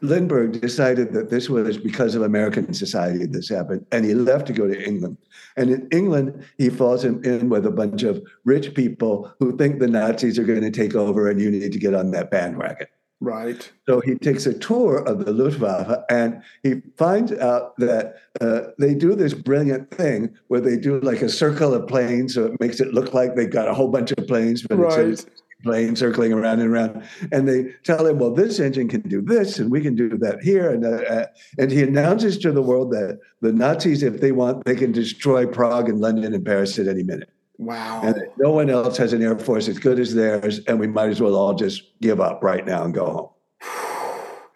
[0.04, 4.54] Lindbergh decided that this was because of American society this happened, and he left to
[4.54, 5.18] go to England.
[5.56, 9.80] And in England, he falls in, in with a bunch of rich people who think
[9.80, 12.88] the Nazis are going to take over, and you need to get on that bandwagon.
[13.24, 13.72] Right.
[13.88, 18.94] So he takes a tour of the Luftwaffe and he finds out that uh, they
[18.94, 22.82] do this brilliant thing where they do like a circle of planes, so it makes
[22.82, 25.08] it look like they've got a whole bunch of planes, but right.
[25.08, 25.26] it's
[25.64, 27.04] plane circling around and around.
[27.32, 30.42] And they tell him, well, this engine can do this, and we can do that
[30.42, 30.70] here.
[30.70, 34.76] And, uh, and he announces to the world that the Nazis, if they want, they
[34.76, 37.30] can destroy Prague and London and Paris at any minute.
[37.58, 38.02] Wow.
[38.04, 41.10] And no one else has an air force as good as theirs, and we might
[41.10, 43.30] as well all just give up right now and go home.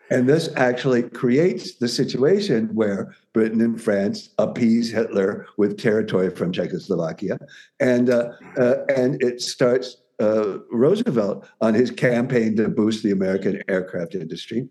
[0.10, 6.54] And this actually creates the situation where Britain and France appease Hitler with territory from
[6.54, 7.38] Czechoslovakia,
[7.82, 13.62] and uh, uh, and it starts uh, Roosevelt on his campaign to boost the American
[13.68, 14.68] aircraft industry.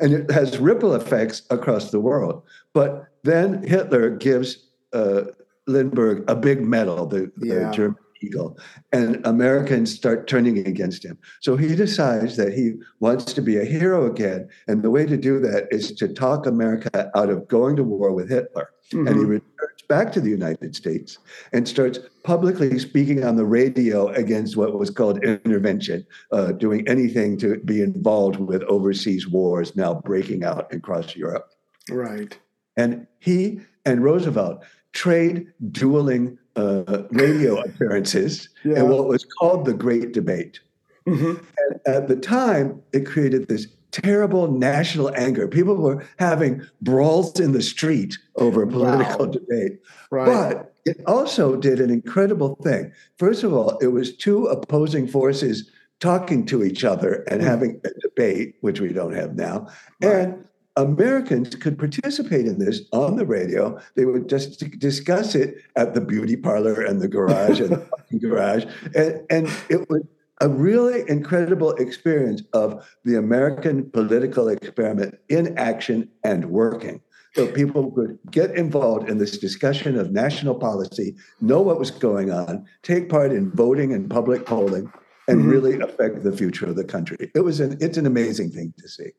[0.00, 2.42] And it has ripple effects across the world.
[2.72, 5.24] But then Hitler gives uh,
[5.66, 7.68] Lindbergh a big medal, the, yeah.
[7.68, 8.58] the German Eagle,
[8.92, 11.18] and Americans start turning against him.
[11.40, 14.48] So he decides that he wants to be a hero again.
[14.68, 18.12] And the way to do that is to talk America out of going to war
[18.12, 18.70] with Hitler.
[18.92, 19.06] Mm-hmm.
[19.06, 19.30] And he mm-hmm.
[19.30, 21.18] returns back to the United States
[21.52, 27.36] and starts publicly speaking on the radio against what was called intervention, uh, doing anything
[27.38, 31.50] to be involved with overseas wars now breaking out across Europe.
[31.90, 32.38] Right.
[32.76, 38.80] And he and Roosevelt trade dueling uh, radio appearances yeah.
[38.80, 40.60] in what was called the Great Debate.
[41.06, 41.44] Mm-hmm.
[41.58, 45.46] And at the time, it created this terrible national anger.
[45.46, 49.32] People were having brawls in the street over political wow.
[49.32, 49.80] debate.
[50.10, 50.26] Right.
[50.26, 52.92] But it also did an incredible thing.
[53.16, 57.50] First of all, it was two opposing forces talking to each other and mm-hmm.
[57.50, 59.68] having a debate, which we don't have now.
[60.02, 60.16] Right.
[60.16, 60.44] And
[60.76, 63.78] Americans could participate in this on the radio.
[63.94, 67.70] They would just discuss it at the beauty parlor and the garage and
[68.10, 68.64] the garage.
[68.94, 70.02] And, and it was
[70.40, 77.00] a really incredible experience of the American political experiment in action and working.
[77.34, 82.30] So people could get involved in this discussion of national policy, know what was going
[82.30, 84.92] on, take part in voting and public polling,
[85.28, 85.48] and mm-hmm.
[85.48, 87.30] really affect the future of the country.
[87.34, 89.12] It was an it's an amazing thing to see.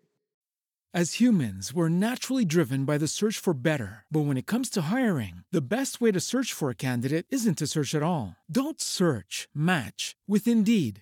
[0.95, 4.05] As humans, we're naturally driven by the search for better.
[4.11, 7.57] But when it comes to hiring, the best way to search for a candidate isn't
[7.57, 8.35] to search at all.
[8.45, 11.01] Don't search, match with Indeed.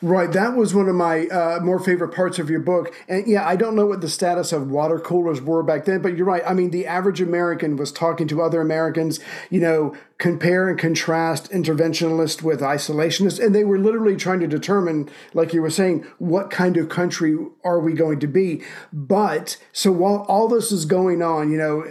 [0.00, 2.94] Right, that was one of my uh, more favorite parts of your book.
[3.08, 6.16] And yeah, I don't know what the status of water coolers were back then, but
[6.16, 6.42] you're right.
[6.46, 9.18] I mean, the average American was talking to other Americans,
[9.50, 15.08] you know, compare and contrast interventionist with isolationist, and they were literally trying to determine,
[15.34, 18.62] like you were saying, what kind of country are we going to be.
[18.92, 21.84] But so while all this is going on, you know,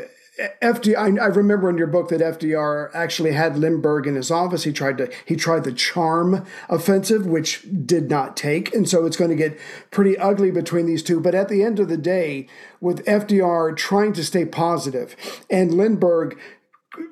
[0.61, 4.65] FDR, I, remember in your book that FDR actually had Lindbergh in his office.
[4.65, 9.15] He tried to he tried the charm offensive, which did not take, and so it's
[9.15, 9.57] going to get
[9.91, 11.21] pretty ugly between these two.
[11.21, 12.47] But at the end of the day,
[12.81, 15.15] with FDR trying to stay positive
[15.49, 16.37] and Lindbergh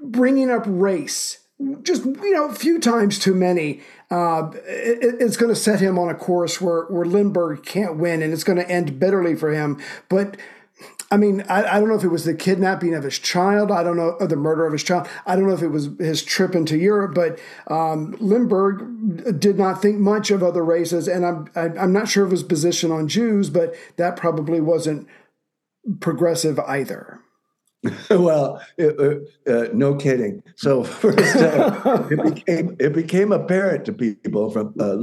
[0.01, 1.39] bringing up race,
[1.81, 5.97] just you know, a few times too many, uh, it, it's going to set him
[5.97, 9.53] on a course where where Lindbergh can't win, and it's going to end bitterly for
[9.53, 9.81] him.
[10.09, 10.35] But
[11.11, 13.71] I mean, I, I, don't know if it was the kidnapping of his child.
[13.71, 15.07] I don't know, or the murder of his child.
[15.25, 19.81] I don't know if it was his trip into Europe, but um, Lindbergh did not
[19.81, 21.07] think much of other races.
[21.07, 25.07] And I'm, I, am not sure of his position on Jews, but that probably wasn't
[25.99, 27.19] progressive either.
[28.09, 28.97] well, it,
[29.47, 30.41] uh, uh, no kidding.
[30.55, 34.95] So first, uh, it became it became apparent to people from uh,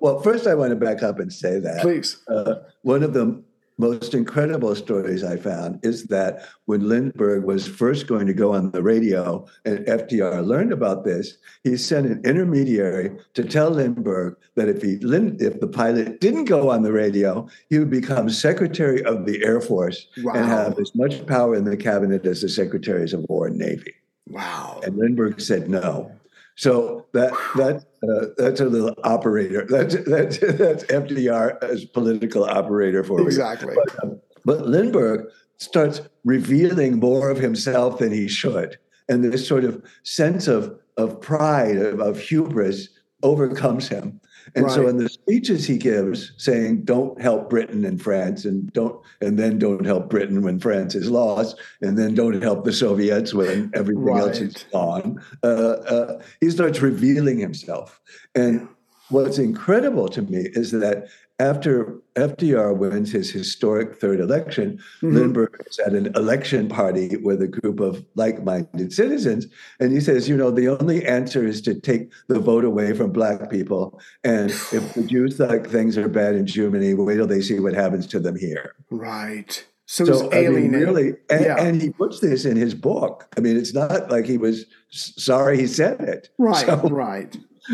[0.00, 2.22] Well, first, I want to back up and say that please.
[2.28, 3.42] Uh, one of the
[3.78, 8.70] most incredible stories I found is that when Lindbergh was first going to go on
[8.70, 14.68] the radio and FDR learned about this, he sent an intermediary to tell Lindbergh that
[14.68, 19.26] if he if the pilot didn't go on the radio, he would become Secretary of
[19.26, 20.32] the Air Force wow.
[20.34, 23.94] and have as much power in the cabinet as the Secretaries of War and Navy.
[24.28, 24.80] Wow.
[24.84, 26.12] And Lindbergh said no.
[26.56, 29.66] So that that uh, that's a little operator.
[29.68, 33.74] That's that's that's FDR as political operator for exactly.
[33.74, 35.28] But, um, but Lindbergh
[35.58, 38.78] starts revealing more of himself than he should,
[39.08, 42.88] and this sort of sense of of pride of, of hubris
[43.22, 44.18] overcomes him.
[44.54, 44.74] And right.
[44.74, 49.38] so in the speeches he gives saying don't help Britain and France and don't and
[49.38, 53.70] then don't help Britain when France is lost and then don't help the Soviets when
[53.74, 54.20] everything right.
[54.20, 55.22] else is gone.
[55.42, 58.00] Uh, uh, he starts revealing himself.
[58.34, 58.68] And
[59.08, 61.08] what's incredible to me is that
[61.38, 65.14] after FDR wins his historic third election, mm-hmm.
[65.14, 69.46] Lindbergh is at an election party with a group of like minded citizens.
[69.78, 73.12] And he says, you know, the only answer is to take the vote away from
[73.12, 74.00] Black people.
[74.24, 77.74] And if the Jews think things are bad in Germany, wait till they see what
[77.74, 78.74] happens to them here.
[78.90, 79.64] Right.
[79.88, 81.62] So, so I mean, really, and, yeah.
[81.62, 83.32] and, he puts this in his book.
[83.36, 86.28] I mean, it's not like he was sorry he said it.
[86.38, 87.36] Right, so, right.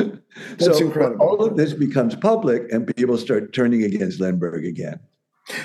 [0.58, 1.24] That's so incredible.
[1.24, 5.00] All of this becomes public, and people start turning against Lindbergh again.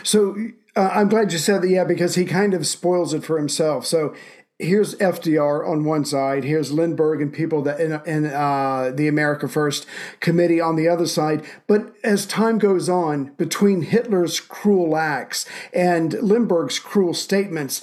[0.04, 0.36] So
[0.76, 3.86] uh, I'm glad you said that, yeah, because he kind of spoils it for himself.
[3.86, 4.14] So
[4.60, 9.48] here's FDR on one side, here's Lindbergh and people that in, in uh, the America
[9.48, 9.86] First
[10.20, 11.46] committee on the other side.
[11.68, 17.82] But as time goes on, between Hitler's cruel acts and Lindbergh's cruel statements,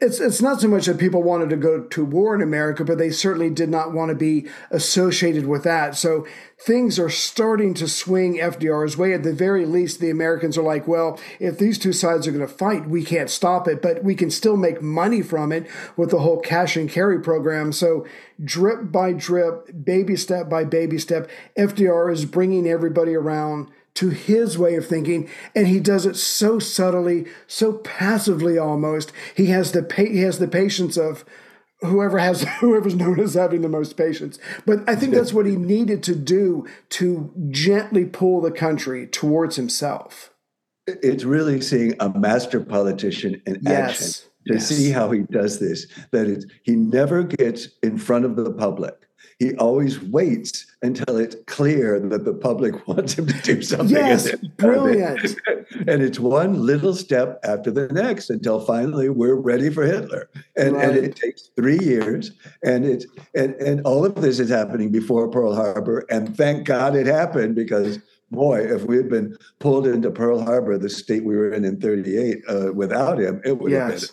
[0.00, 2.98] it's it's not so much that people wanted to go to war in America, but
[2.98, 5.96] they certainly did not want to be associated with that.
[5.96, 6.26] So
[6.60, 9.12] things are starting to swing FDR's way.
[9.14, 12.46] At the very least, the Americans are like, well, if these two sides are going
[12.46, 16.10] to fight, we can't stop it, but we can still make money from it with
[16.10, 17.72] the whole cash and carry program.
[17.72, 18.06] So
[18.42, 24.56] drip by drip, baby step by baby step, FDR is bringing everybody around to his
[24.56, 29.12] way of thinking, and he does it so subtly, so passively almost.
[29.34, 31.24] He has the pa- he has the patience of
[31.80, 34.38] whoever has whoever's known as having the most patience.
[34.64, 39.56] But I think that's what he needed to do to gently pull the country towards
[39.56, 40.30] himself.
[40.86, 43.90] It's really seeing a master politician in yes.
[43.90, 44.68] action to yes.
[44.68, 45.86] see how he does this.
[46.12, 49.05] That it's, he never gets in front of the public
[49.38, 53.96] he always waits until it's clear that the public wants him to do something.
[53.96, 55.36] Yes, brilliant.
[55.86, 60.30] and it's one little step after the next until finally we're ready for Hitler.
[60.56, 60.88] And, right.
[60.88, 62.32] and it takes three years.
[62.62, 66.04] And it's and, and all of this is happening before Pearl Harbor.
[66.10, 67.98] And thank God it happened because
[68.30, 71.80] boy, if we had been pulled into Pearl Harbor, the state we were in in
[71.80, 73.90] 38, uh, without him, it would yes.
[73.90, 74.08] have been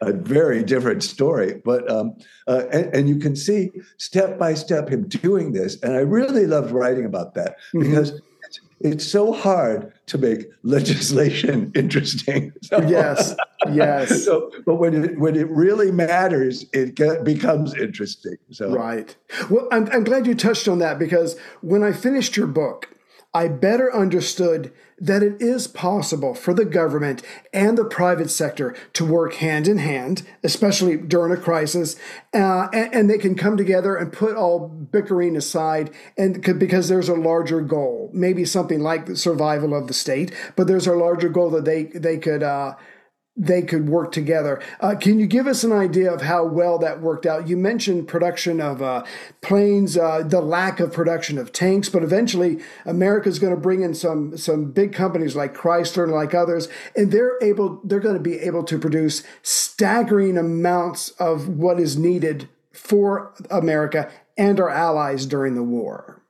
[0.00, 1.60] a very different story.
[1.64, 5.94] But um, uh, and, and, you can see step by step him doing this, and
[5.94, 7.80] I really loved writing about that mm-hmm.
[7.80, 12.52] because it's, it's, so hard to make legislation interesting.
[12.62, 13.34] So, yes,
[13.72, 14.24] yes.
[14.24, 18.36] So, but when it when it really matters, it get, becomes interesting.
[18.50, 19.14] So right.
[19.50, 22.88] Well, I'm, I'm glad you touched on that because when I finished your book,
[23.34, 27.22] I better understood that it is possible for the government
[27.52, 31.94] and the private sector to work hand in hand, especially during a crisis,
[32.34, 37.08] uh, and, and, they can come together and put all bickering aside, and because there's
[37.08, 41.28] a larger goal, maybe something like the survival of the state, but there's a larger
[41.28, 42.42] goal that they they could.
[42.42, 42.74] Uh,
[43.38, 44.60] they could work together.
[44.80, 47.48] Uh, can you give us an idea of how well that worked out?
[47.48, 49.04] You mentioned production of uh,
[49.40, 53.82] planes, uh, the lack of production of tanks, but eventually America is going to bring
[53.82, 58.16] in some some big companies like Chrysler and like others, and they're able they're going
[58.16, 64.70] to be able to produce staggering amounts of what is needed for America and our
[64.70, 66.22] allies during the war.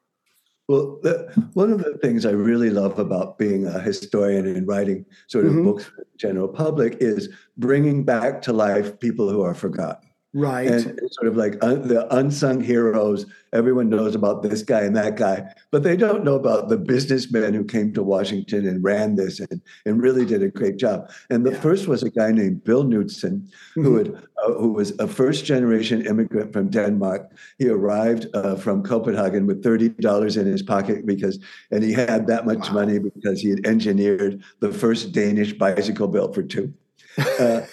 [0.69, 5.07] Well, the, one of the things I really love about being a historian and writing
[5.27, 5.65] sort of mm-hmm.
[5.65, 10.08] books for general public is bringing back to life people who are forgotten.
[10.35, 10.67] Right.
[10.67, 13.25] And it's sort of like the unsung heroes.
[13.55, 17.55] Everyone knows about this guy and that guy, but they don't know about the businessmen
[17.55, 21.11] who came to Washington and ran this and, and really did a great job.
[21.31, 21.61] And the yeah.
[21.61, 23.83] first was a guy named Bill Knudsen, mm-hmm.
[23.83, 24.09] who, had,
[24.45, 27.33] uh, who was a first generation immigrant from Denmark.
[27.57, 31.39] He arrived uh, from Copenhagen with $30 in his pocket because,
[31.71, 32.75] and he had that much wow.
[32.75, 36.75] money because he had engineered the first Danish bicycle built for two.
[37.39, 37.65] Uh,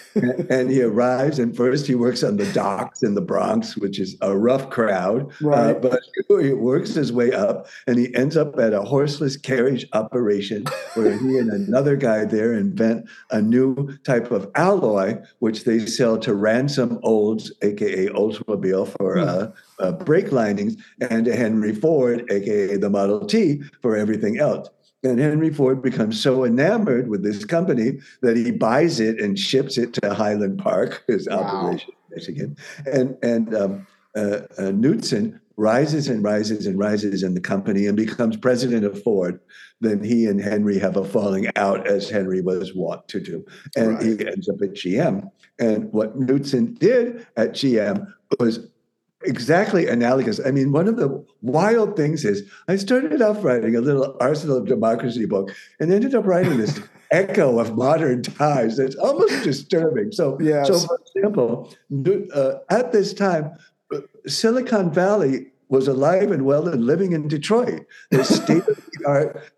[0.48, 4.16] and, he arrives, and first he works on the docks in the Bronx, which is
[4.20, 5.28] a rough crowd.
[5.42, 5.76] Uh, right.
[5.76, 6.00] Uh, but
[6.40, 11.18] he works his way up, and he ends up at a horseless carriage operation where
[11.18, 16.34] he and another guy there invent a new type of alloy, which they sell to
[16.34, 19.28] Ransom Olds, aka Oldsmobile, for hmm.
[19.28, 19.46] uh,
[19.80, 24.68] uh, brake linings, and to Henry Ford, aka the Model T, for everything else.
[25.02, 29.78] And Henry Ford becomes so enamored with this company that he buys it and ships
[29.78, 31.38] it to Highland Park, his wow.
[31.38, 32.56] operation in Michigan.
[32.86, 33.86] And and um,
[34.16, 39.02] uh, uh, Knudsen rises and rises and rises in the company and becomes president of
[39.02, 39.40] Ford.
[39.80, 43.44] Then he and Henry have a falling out, as Henry was wont to do,
[43.76, 44.02] and right.
[44.02, 45.30] he ends up at GM.
[45.58, 48.06] And what Knudsen did at GM
[48.40, 48.68] was
[49.24, 50.40] exactly analogous.
[50.44, 54.58] I mean, one of the wild things is I started off writing a little Arsenal
[54.58, 60.12] of Democracy book and ended up writing this echo of modern times that's almost disturbing.
[60.12, 60.68] So, yes.
[60.68, 61.72] so for example,
[62.34, 63.52] uh, at this time,
[63.94, 67.86] uh, Silicon Valley was alive and well and living in Detroit.
[68.10, 69.52] The state of the art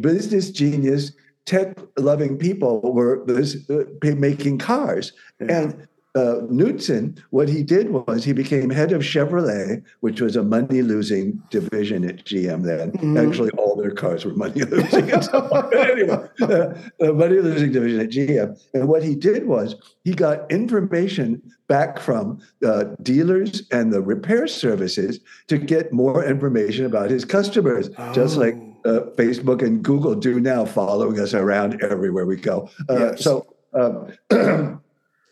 [0.00, 1.12] business genius,
[1.44, 5.12] tech loving people were uh, making cars.
[5.40, 5.58] Yeah.
[5.58, 10.42] And uh, Knudsen, what he did was he became head of Chevrolet, which was a
[10.42, 12.92] money losing division at GM then.
[12.92, 13.18] Mm-hmm.
[13.18, 15.10] Actually, all their cars were money losing.
[15.10, 18.58] anyway, uh, a money losing division at GM.
[18.72, 24.46] And what he did was he got information back from uh, dealers and the repair
[24.46, 28.12] services to get more information about his customers, oh.
[28.14, 28.54] just like
[28.86, 32.70] uh, Facebook and Google do now, following us around everywhere we go.
[32.88, 33.24] Uh, yes.
[33.24, 34.80] So, um,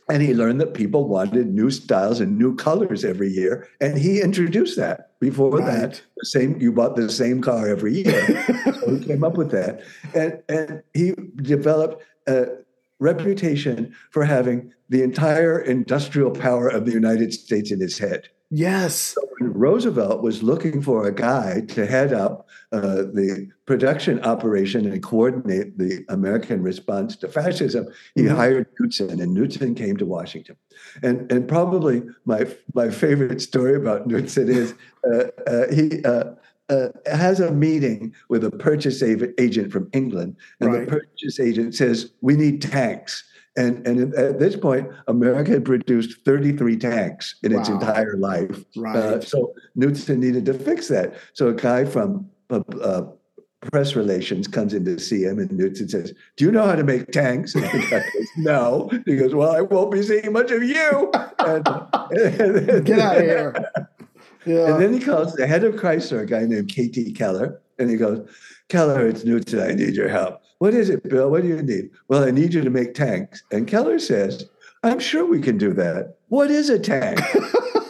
[0.08, 3.68] And he learned that people wanted new styles and new colors every year.
[3.80, 5.18] And he introduced that.
[5.18, 5.64] Before right.
[5.64, 8.44] that, the same you bought the same car every year.
[8.80, 9.82] so he came up with that.
[10.14, 12.48] And and he developed a
[13.00, 18.28] reputation for having the entire industrial power of the United States in his head.
[18.50, 18.94] Yes.
[18.94, 22.43] So Roosevelt was looking for a guy to head up
[22.74, 27.86] uh, the production operation and coordinate the American response to fascism.
[28.16, 28.34] He mm-hmm.
[28.34, 30.56] hired Knudsen, and Knudsen came to Washington.
[31.02, 34.74] And and probably my my favorite story about Knudsen is
[35.10, 36.04] uh, uh, he.
[36.04, 36.34] Uh,
[36.70, 40.86] uh, has a meeting with a purchase agent from England, and right.
[40.86, 43.22] the purchase agent says, "We need tanks."
[43.56, 47.60] And, and at this point, America had produced 33 tanks in wow.
[47.60, 48.64] its entire life.
[48.74, 48.96] Right.
[48.96, 51.14] Uh, so Knudsen needed to fix that.
[51.34, 53.06] So a guy from uh, uh,
[53.70, 56.84] press relations comes in to see him, and Knudsen says, "Do you know how to
[56.84, 60.50] make tanks?" And the guy goes, "No." He goes, "Well, I won't be seeing much
[60.50, 61.66] of you." And,
[62.10, 63.54] and, Get out of here.
[64.46, 64.74] Yeah.
[64.74, 67.12] And then he calls the head of Chrysler, a guy named K.T.
[67.12, 68.28] Keller, and he goes,
[68.68, 69.60] "Keller, it's Knudsen.
[69.60, 71.30] I need your help." What is it, Bill?
[71.30, 71.90] What do you need?
[72.08, 73.42] Well, I need you to make tanks.
[73.50, 74.48] And Keller says,
[74.82, 76.16] I'm sure we can do that.
[76.28, 77.20] What is a tank?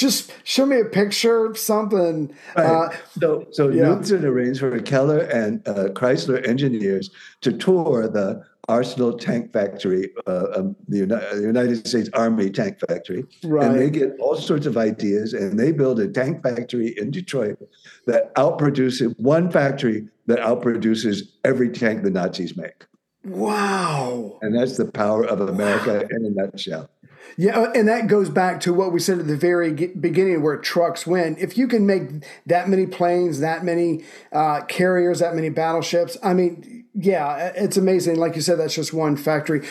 [0.00, 2.34] Just show me a picture, of something.
[2.56, 2.64] Right.
[2.64, 2.88] Uh,
[3.20, 3.82] so, so yeah.
[3.82, 7.10] Knudsen arranged for Keller and uh, Chrysler engineers
[7.42, 13.66] to tour the Arsenal Tank Factory, uh, um, the, United States Army Tank Factory, right.
[13.66, 17.58] and they get all sorts of ideas, and they build a tank factory in Detroit
[18.06, 22.86] that outproduces one factory that outproduces every tank the Nazis make.
[23.24, 24.38] Wow!
[24.40, 26.88] And that's the power of America in a nutshell.
[27.36, 30.56] Yeah, uh, and that goes back to what we said at the very beginning, where
[30.56, 31.36] trucks win.
[31.38, 36.34] If you can make that many planes, that many uh, carriers, that many battleships, I
[36.34, 38.16] mean, yeah, it's amazing.
[38.16, 39.64] Like you said, that's just one factory.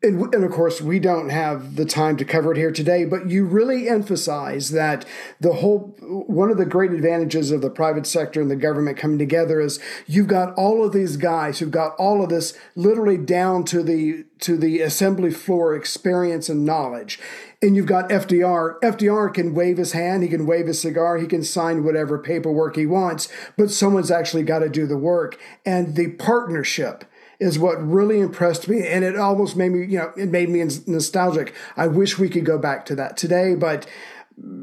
[0.00, 3.28] And, and, of course, we don't have the time to cover it here today, but
[3.28, 5.04] you really emphasize that
[5.40, 9.18] the whole one of the great advantages of the private sector and the government coming
[9.18, 13.64] together is you've got all of these guys who've got all of this literally down
[13.64, 17.18] to the to the assembly floor experience and knowledge
[17.62, 18.80] and you've got FDR.
[18.80, 22.76] FDR can wave his hand, he can wave his cigar, he can sign whatever paperwork
[22.76, 25.38] he wants, but someone's actually got to do the work.
[25.64, 27.04] And the partnership
[27.38, 28.86] is what really impressed me.
[28.86, 31.54] And it almost made me, you know, it made me nostalgic.
[31.76, 33.86] I wish we could go back to that today, but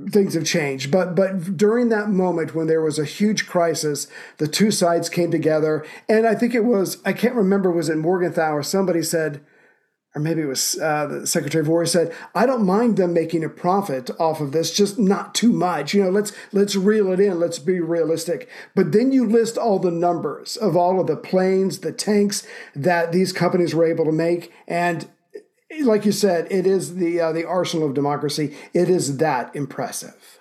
[0.10, 0.92] things have changed.
[0.92, 5.32] But but during that moment when there was a huge crisis, the two sides came
[5.32, 5.86] together.
[6.08, 9.42] And I think it was, I can't remember, was it Morgenthau or somebody said,
[10.16, 13.44] or maybe it was uh, the Secretary of War said, "I don't mind them making
[13.44, 15.94] a profit off of this, just not too much.
[15.94, 17.40] You know, let's let's reel it in.
[17.40, 21.80] Let's be realistic." But then you list all the numbers of all of the planes,
[21.80, 22.46] the tanks
[22.76, 25.08] that these companies were able to make, and
[25.82, 28.56] like you said, it is the uh, the arsenal of democracy.
[28.74, 30.39] It is that impressive.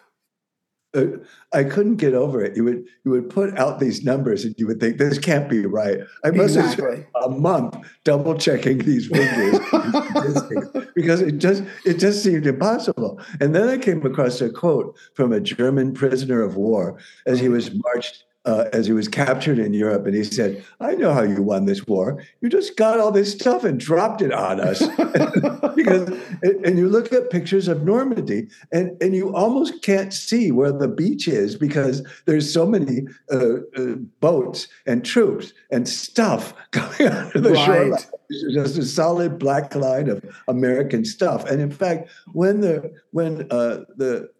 [0.95, 1.05] Uh,
[1.53, 2.57] I couldn't get over it.
[2.57, 5.66] You would you would put out these numbers and you would think this can't be
[5.66, 6.01] right.
[6.24, 6.84] I must exactly.
[6.84, 9.59] have spent a month double checking these figures
[10.95, 13.20] because it just it just seemed impossible.
[13.41, 17.49] And then I came across a quote from a German prisoner of war as he
[17.49, 21.22] was marched uh, as he was captured in Europe, and he said, "I know how
[21.22, 22.22] you won this war.
[22.41, 24.80] You just got all this stuff and dropped it on us."
[25.76, 26.09] because,
[26.43, 30.89] and you look at pictures of Normandy, and and you almost can't see where the
[30.89, 37.34] beach is because there's so many uh, uh, boats and troops and stuff coming out
[37.34, 37.66] of the right.
[37.66, 38.03] shoreline.
[38.30, 41.45] It's just a solid black line of American stuff.
[41.49, 44.30] And in fact, when the when uh, the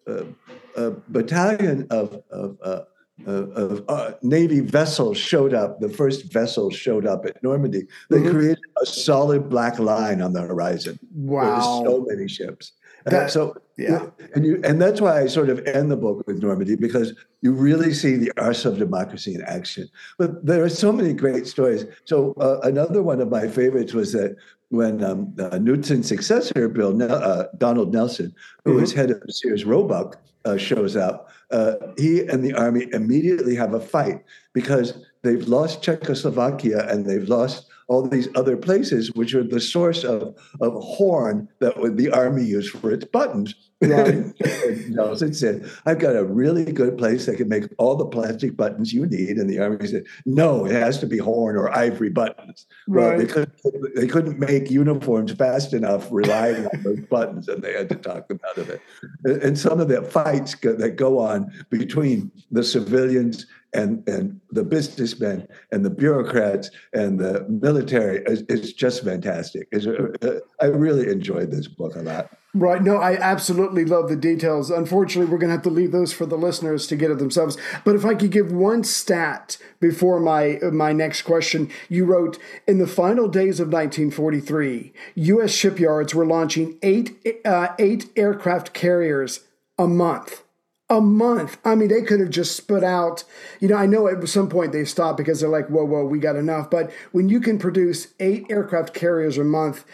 [0.77, 2.87] uh, battalion of, of
[3.27, 5.81] uh, uh, Navy vessels showed up.
[5.81, 7.87] The first vessels showed up at Normandy.
[8.11, 8.31] They mm-hmm.
[8.31, 10.99] created a solid black line on the horizon.
[11.15, 11.83] Wow!
[11.85, 12.73] so many ships.
[13.05, 16.43] That, so yeah, and you and that's why I sort of end the book with
[16.43, 19.89] Normandy because you really see the arse of democracy in action.
[20.19, 21.87] But there are so many great stories.
[22.05, 24.37] So uh, another one of my favorites was that
[24.71, 28.81] when um, uh, Knudsen's successor, Bill uh, Donald Nelson, who mm-hmm.
[28.81, 33.75] was head of Sears Roebuck, uh, shows up, uh, he and the army immediately have
[33.75, 39.43] a fight because they've lost Czechoslovakia and they've lost all these other places, which are
[39.43, 43.55] the source of, of horn that would, the army used for its buttons.
[43.81, 44.25] Right.
[44.89, 48.93] Nelson said, I've got a really good place that can make all the plastic buttons
[48.93, 49.37] you need.
[49.37, 52.67] And the army said, No, it has to be horn or ivory buttons.
[52.89, 53.17] Right.
[53.17, 57.73] Well, they, couldn't, they couldn't make uniforms fast enough relying on those buttons, and they
[57.73, 58.83] had to talk them out of it.
[59.25, 65.47] And some of the fights that go on between the civilians and and the businessmen
[65.73, 69.69] and the bureaucrats and the military is, is just fantastic.
[69.73, 72.31] It's, uh, I really enjoyed this book a lot.
[72.55, 72.83] Right.
[72.83, 74.71] No, I absolutely love the details.
[74.71, 77.59] Unfortunately, we're going to have to leave those for the listeners to get it themselves.
[77.85, 82.79] But if I could give one stat before my my next question, you wrote in
[82.79, 85.51] the final days of 1943, U.S.
[85.51, 89.41] shipyards were launching eight uh, eight aircraft carriers
[89.79, 90.43] a month
[90.91, 91.59] a month.
[91.65, 93.25] I mean, they could have just spit out,
[93.61, 96.19] you know, I know at some point they stopped because they're like, whoa, whoa, we
[96.19, 96.71] got enough.
[96.71, 99.85] But when you can produce eight aircraft carriers a month,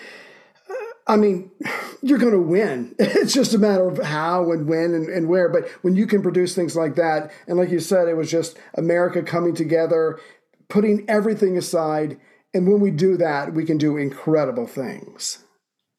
[0.70, 0.74] uh,
[1.08, 1.50] I mean,
[2.02, 2.94] you're going to win.
[3.24, 5.48] It's just a matter of how and when and, and where.
[5.48, 8.58] But when you can produce things like that, and like you said, it was just
[8.74, 10.20] America coming together,
[10.68, 12.20] putting everything aside.
[12.52, 15.38] And when we do that, we can do incredible things.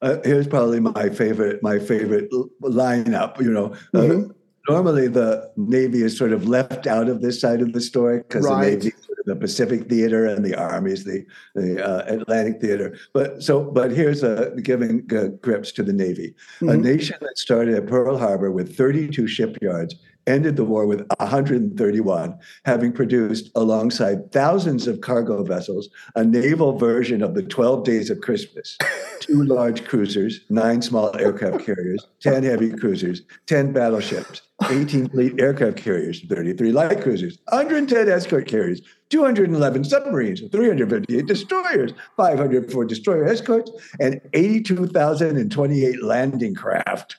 [0.00, 2.30] Uh, here's probably my favorite my favorite
[2.62, 3.40] lineup.
[3.40, 4.30] You know, uh, mm-hmm.
[4.30, 4.34] uh,
[4.68, 8.44] normally the Navy is sort of left out of this side of the story because
[8.46, 8.64] right.
[8.64, 12.96] the Navy sort of the Pacific Theater and the Army's the the uh, Atlantic Theater.
[13.12, 16.68] But so, but here's a giving uh, grips to the Navy, mm-hmm.
[16.68, 19.94] a nation that started at Pearl Harbor with 32 shipyards
[20.26, 27.22] ended the war with 131, having produced, alongside thousands of cargo vessels, a naval version
[27.22, 28.76] of the 12 Days of Christmas.
[29.20, 35.76] Two large cruisers, nine small aircraft carriers, 10 heavy cruisers, 10 battleships, 18 fleet aircraft
[35.76, 43.70] carriers, 33 light cruisers, 110 escort carriers, 211 submarines, 358 destroyers, 504 destroyer escorts,
[44.00, 47.16] and 82,028 landing craft.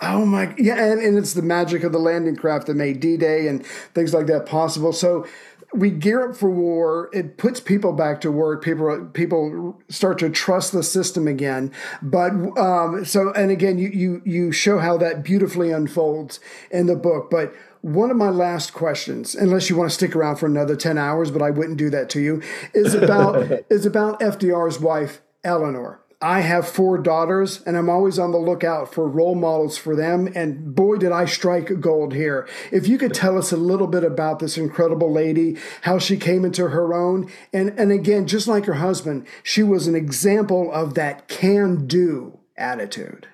[0.00, 3.16] Oh my, yeah, and, and it's the magic of the landing craft that made D
[3.16, 3.64] Day and
[3.94, 4.92] things like that possible.
[4.92, 5.26] So
[5.74, 7.08] we gear up for war.
[7.12, 8.62] It puts people back to work.
[8.62, 11.72] People people start to trust the system again.
[12.02, 16.40] But um, so and again, you you you show how that beautifully unfolds
[16.70, 17.30] in the book.
[17.30, 20.98] But one of my last questions, unless you want to stick around for another ten
[20.98, 22.42] hours, but I wouldn't do that to you,
[22.74, 26.01] is about is about FDR's wife Eleanor.
[26.22, 30.28] I have four daughters, and I'm always on the lookout for role models for them.
[30.36, 32.48] And boy, did I strike gold here.
[32.70, 36.44] If you could tell us a little bit about this incredible lady, how she came
[36.44, 40.94] into her own, and, and again, just like her husband, she was an example of
[40.94, 43.26] that can do attitude.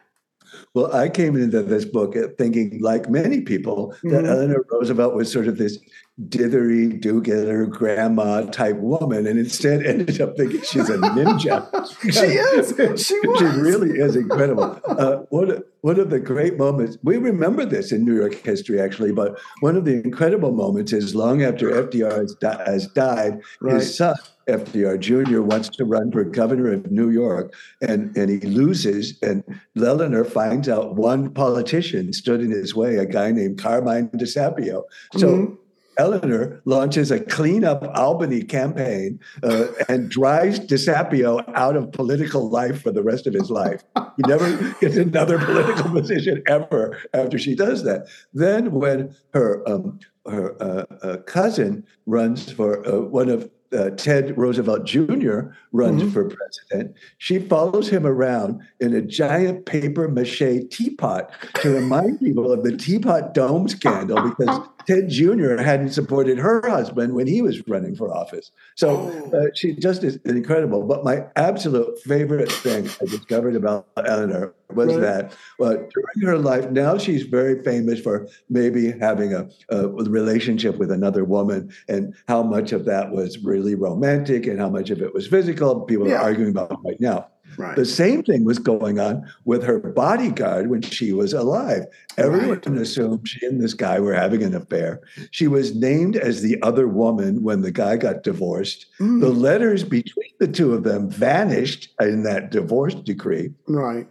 [0.72, 4.26] Well, I came into this book thinking, like many people, that mm-hmm.
[4.26, 5.78] Eleanor Roosevelt was sort of this
[6.26, 11.64] dithery, do-getter, grandma type woman, and instead ended up thinking she's a ninja.
[12.02, 13.06] she is.
[13.06, 13.38] She, was.
[13.38, 14.80] she really is incredible.
[14.84, 19.12] Uh, one, one of the great moments, we remember this in New York history, actually,
[19.12, 23.74] but one of the incredible moments is long after FDR has, di- has died, right.
[23.76, 24.16] his son,
[24.48, 25.42] FDR Jr.
[25.42, 29.16] wants to run for governor of New York, and, and he loses.
[29.22, 29.44] And
[29.76, 34.82] Eleanor finds out one politician stood in his way, a guy named Carmine DeSapio.
[35.16, 35.54] So mm-hmm
[35.98, 42.82] Eleanor launches a clean up Albany campaign uh, and drives DeSapio out of political life
[42.82, 43.82] for the rest of his life.
[44.16, 48.06] He never gets another political position ever after she does that.
[48.32, 54.36] Then, when her um, her uh, uh, cousin runs for uh, one of uh, Ted
[54.38, 55.40] Roosevelt Jr.
[55.72, 56.10] runs mm-hmm.
[56.10, 62.50] for president, she follows him around in a giant paper mache teapot to remind people
[62.50, 65.56] of the teapot dome scandal because Ted Jr.
[65.58, 68.50] hadn't supported her husband when he was running for office.
[68.74, 69.38] So oh.
[69.38, 70.82] uh, she just is incredible.
[70.82, 75.00] But my absolute favorite thing I discovered about Eleanor was right.
[75.00, 80.78] that well, during her life, now she's very famous for maybe having a, a, relationship
[80.78, 85.02] with another woman and how much of that was really romantic and how much of
[85.02, 85.82] it was physical.
[85.82, 86.14] People yeah.
[86.14, 87.28] are arguing about right now.
[87.58, 87.74] Right.
[87.74, 91.86] The same thing was going on with her bodyguard when she was alive.
[92.16, 92.80] Everyone right.
[92.80, 95.00] assumed she and this guy were having an affair.
[95.32, 98.86] She was named as the other woman when the guy got divorced.
[99.00, 99.20] Mm.
[99.20, 103.52] The letters between the two of them vanished in that divorce decree.
[103.66, 104.06] Right.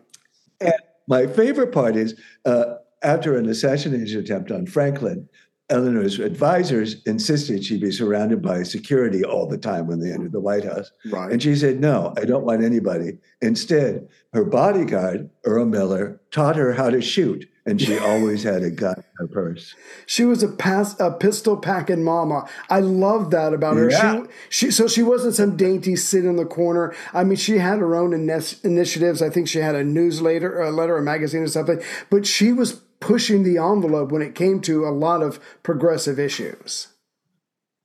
[0.59, 0.73] And
[1.07, 5.29] my favorite part is uh, after an assassination attempt on Franklin,
[5.69, 10.39] Eleanor's advisors insisted she be surrounded by security all the time when they entered the
[10.39, 10.91] White House.
[11.05, 11.29] Right.
[11.29, 13.17] And she said, No, I don't want anybody.
[13.41, 18.71] Instead, her bodyguard, Earl Miller, taught her how to shoot, and she always had a
[18.71, 19.75] gun in her purse.
[20.05, 22.47] She was a, pass, a pistol packing mama.
[22.69, 23.89] I love that about her.
[23.89, 24.23] Yeah.
[24.47, 26.95] She, she, so she wasn't some dainty sit in the corner.
[27.13, 28.29] I mean, she had her own in-
[28.63, 29.21] initiatives.
[29.21, 31.81] I think she had a newsletter, a letter, a magazine, or something.
[32.09, 36.87] But she was pushing the envelope when it came to a lot of progressive issues.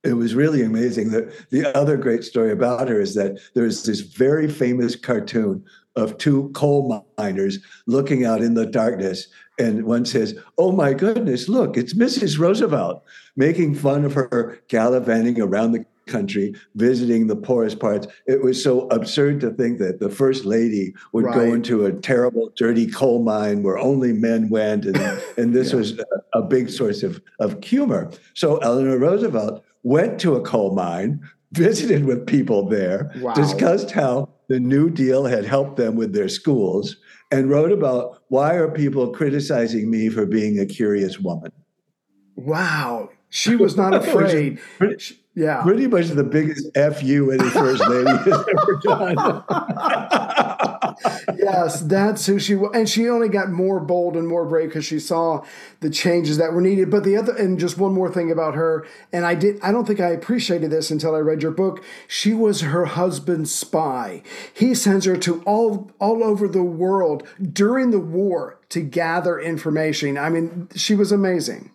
[0.03, 1.11] It was really amazing.
[1.11, 5.63] The, the other great story about her is that there's this very famous cartoon
[5.95, 9.27] of two coal miners looking out in the darkness.
[9.59, 12.37] And one says, Oh my goodness, look, it's Mrs.
[12.37, 13.03] Roosevelt,
[13.37, 18.07] making fun of her gallivanting around the country visiting the poorest parts.
[18.25, 21.35] It was so absurd to think that the first lady would right.
[21.35, 24.97] go into a terrible, dirty coal mine where only men went, and,
[25.37, 25.77] and this yeah.
[25.77, 28.11] was a, a, big source of, of humor.
[28.33, 33.33] So Eleanor Roosevelt went to a coal mine, visited with people there, wow.
[33.33, 36.97] discussed how the New Deal had helped them with their schools,
[37.31, 41.51] and wrote about why are people criticizing me for being a curious woman.
[42.35, 43.09] Wow.
[43.29, 44.59] She was not afraid.
[45.35, 45.63] Yeah.
[45.63, 49.43] Pretty much the biggest FU any first lady has ever done.
[51.37, 52.71] yes, that's who she was.
[52.75, 55.43] And she only got more bold and more brave because she saw
[55.79, 56.91] the changes that were needed.
[56.91, 59.85] But the other, and just one more thing about her, and I did, I don't
[59.85, 61.83] think I appreciated this until I read your book.
[62.07, 64.21] She was her husband's spy.
[64.53, 70.17] He sends her to all, all over the world during the war to gather information.
[70.17, 71.71] I mean, she was amazing.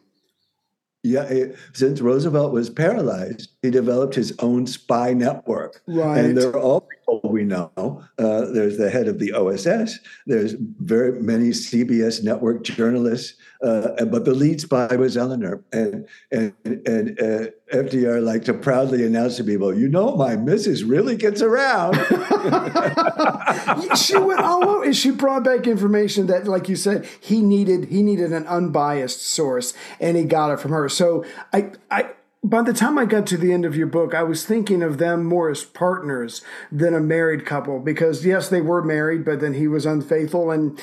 [1.03, 5.81] Yeah, it, since Roosevelt was paralyzed, he developed his own spy network.
[5.87, 6.25] Right.
[6.25, 6.89] And they're all
[7.25, 7.73] we know.
[8.19, 9.99] Uh, there's the head of the OSS.
[10.27, 13.35] There's very many CBS network journalists.
[13.63, 15.63] Uh, but the lead spy was Eleanor.
[15.73, 20.85] And, and, and uh, FDR liked to proudly announce to people, you know, my missus
[20.85, 21.95] really gets around.
[23.97, 27.87] she went all over, and she brought back information that, like you said, he needed
[27.87, 30.89] he needed an unbiased source, and he got it from her.
[30.89, 32.11] So I I
[32.49, 34.99] by the time I got to the end of your book, I was thinking of
[34.99, 36.43] them more as partners
[36.73, 40.81] than a married couple because yes, they were married, but then he was unfaithful and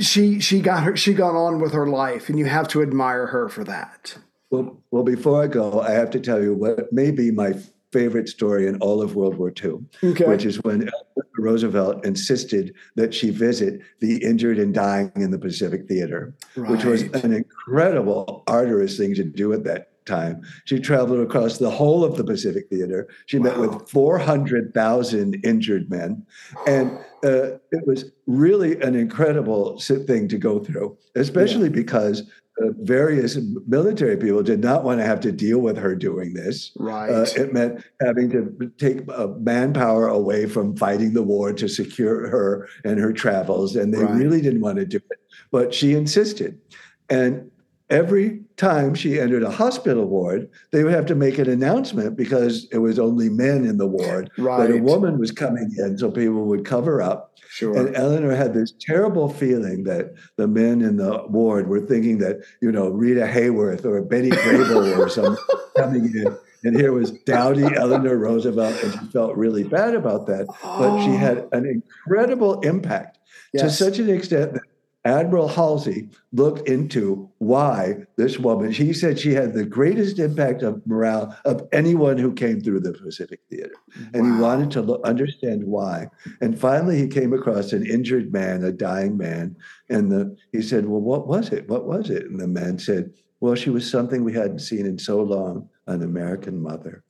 [0.00, 3.28] she she got her she got on with her life and you have to admire
[3.28, 4.16] her for that.
[4.50, 7.54] Well, well, before I go, I have to tell you what may be my
[7.92, 10.24] favorite story in all of World War II, okay.
[10.24, 10.90] which is when
[11.38, 16.70] Roosevelt insisted that she visit the injured and dying in the Pacific Theater, right.
[16.70, 20.42] which was an incredible, arduous thing to do at that time.
[20.64, 23.08] She traveled across the whole of the Pacific Theater.
[23.26, 23.44] She wow.
[23.44, 26.26] met with 400,000 injured men.
[26.66, 31.76] And uh, it was really an incredible thing to go through, especially yeah.
[31.76, 32.22] because
[32.60, 36.72] uh, various military people did not want to have to deal with her doing this.
[36.76, 37.10] Right.
[37.10, 42.28] Uh, it meant having to take uh, manpower away from fighting the war to secure
[42.28, 44.14] her and her travels, and they right.
[44.14, 45.18] really didn't want to do it.
[45.50, 46.60] But she insisted.
[47.08, 47.50] And
[47.92, 52.66] every time she entered a hospital ward, they would have to make an announcement because
[52.72, 54.66] it was only men in the ward right.
[54.66, 57.34] that a woman was coming in, so people would cover up.
[57.50, 57.76] Sure.
[57.76, 62.40] And Eleanor had this terrible feeling that the men in the ward were thinking that,
[62.62, 65.36] you know, Rita Hayworth or Betty Grable or some
[65.76, 66.36] coming in.
[66.64, 70.46] And here was dowdy Eleanor Roosevelt, and she felt really bad about that.
[70.62, 71.16] But she oh.
[71.16, 73.18] had an incredible impact
[73.52, 73.62] yes.
[73.62, 74.62] to such an extent that
[75.04, 80.86] Admiral Halsey looked into why this woman, he said she had the greatest impact of
[80.86, 83.74] morale of anyone who came through the Pacific Theater.
[84.14, 84.34] And wow.
[84.36, 86.08] he wanted to look, understand why.
[86.40, 89.56] And finally, he came across an injured man, a dying man.
[89.88, 91.68] And the, he said, Well, what was it?
[91.68, 92.26] What was it?
[92.26, 96.02] And the man said, Well, she was something we hadn't seen in so long an
[96.02, 97.02] American mother.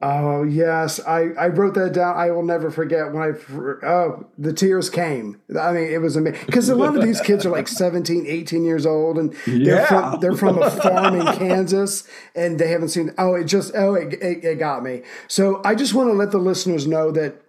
[0.00, 2.16] Oh yes, I, I wrote that down.
[2.16, 5.40] I will never forget when I oh the tears came.
[5.58, 8.64] I mean it was amazing because a lot of these kids are like 17, 18
[8.64, 9.64] years old and yeah.
[9.64, 13.12] they're from they're from a farm in Kansas and they haven't seen.
[13.18, 15.02] Oh, it just oh it, it, it got me.
[15.26, 17.42] So I just want to let the listeners know that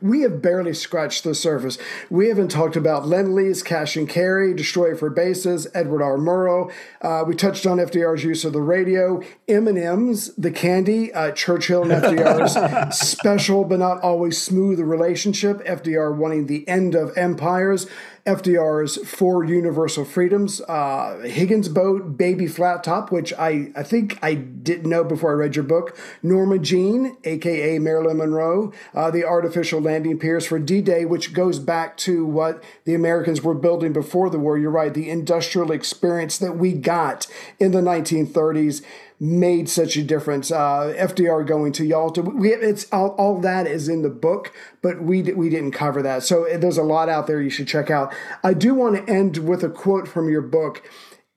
[0.00, 1.76] we have barely scratched the surface.
[2.08, 6.16] We haven't talked about Lend-Lease, Cash and Carry, Destroy for Bases, Edward R.
[6.16, 6.72] Murrow.
[7.02, 11.92] Uh, we touched on FDR's use of the radio, M&M's, the candy, uh, Churchill and
[11.92, 17.86] FDR's special but not always smooth relationship, FDR wanting the end of empires,
[18.26, 24.32] FDR's Four Universal Freedoms, uh, Higgins Boat, Baby Flat Top, which I, I think I
[24.32, 29.78] didn't know before I read your book, Norma Jean, aka Marilyn Monroe, uh, the artificial
[29.78, 34.30] landing piers for D Day, which goes back to what the Americans were building before
[34.30, 34.56] the war.
[34.56, 37.26] You're right, the industrial experience that we got
[37.60, 38.82] in the 1930s
[39.24, 40.50] made such a difference.
[40.50, 44.52] Uh, FDR going to Yalta, we, it's all, all that is in the book,
[44.82, 46.22] but we we didn't cover that.
[46.22, 48.14] So eh, there's a lot out there you should check out.
[48.42, 50.86] I do want to end with a quote from your book.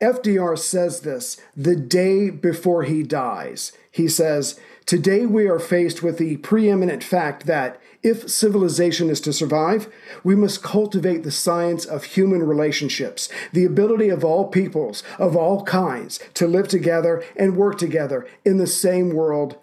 [0.01, 3.71] FDR says this the day before he dies.
[3.89, 9.33] He says, Today we are faced with the preeminent fact that if civilization is to
[9.33, 9.91] survive,
[10.23, 15.65] we must cultivate the science of human relationships, the ability of all peoples, of all
[15.65, 19.57] kinds, to live together and work together in the same world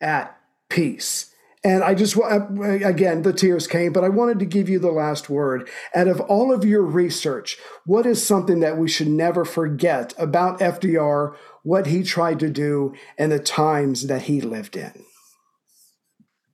[0.00, 1.30] at peace.
[1.62, 4.90] And I just, uh, again, the tears came, but I wanted to give you the
[4.90, 5.68] last word.
[5.94, 10.60] Out of all of your research, what is something that we should never forget about
[10.60, 15.04] FDR, what he tried to do, and the times that he lived in?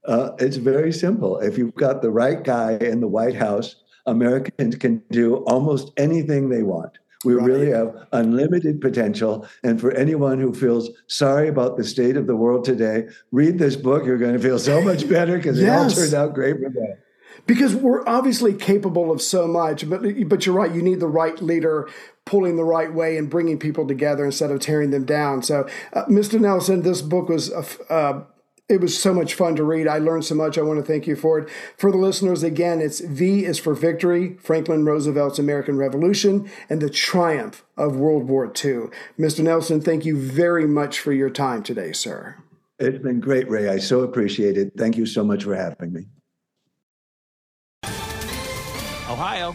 [0.07, 1.39] Uh, it's very simple.
[1.39, 3.77] If you've got the right guy in the White House,
[4.07, 6.99] Americans can do almost anything they want.
[7.25, 7.47] We right.
[7.47, 9.49] really have unlimited potential.
[9.65, 13.75] And for anyone who feels sorry about the state of the world today, read this
[13.75, 14.05] book.
[14.05, 15.67] You're going to feel so much better because yes.
[15.67, 16.99] it all turned out great for them.
[17.47, 20.73] Because we're obviously capable of so much, but but you're right.
[20.75, 21.89] You need the right leader
[22.27, 25.43] pulling the right way and bringing people together instead of tearing them down.
[25.43, 26.39] So, uh, Mr.
[26.39, 28.25] Nelson, this book was a, uh,
[28.69, 29.87] it was so much fun to read.
[29.87, 30.59] I learned so much.
[30.59, 31.49] I want to thank you for it.
[31.79, 36.91] For the listeners, again, it's V is for victory, Franklin Roosevelt's American Revolution, and the
[36.91, 38.89] triumph of World War II.
[39.19, 39.45] Mr.
[39.45, 42.37] Nelson, thank you very much for your time today, sir.
[42.81, 43.69] It's been great, Ray.
[43.69, 44.73] I so appreciate it.
[44.77, 46.07] Thank you so much for having me.
[49.09, 49.55] Ohio,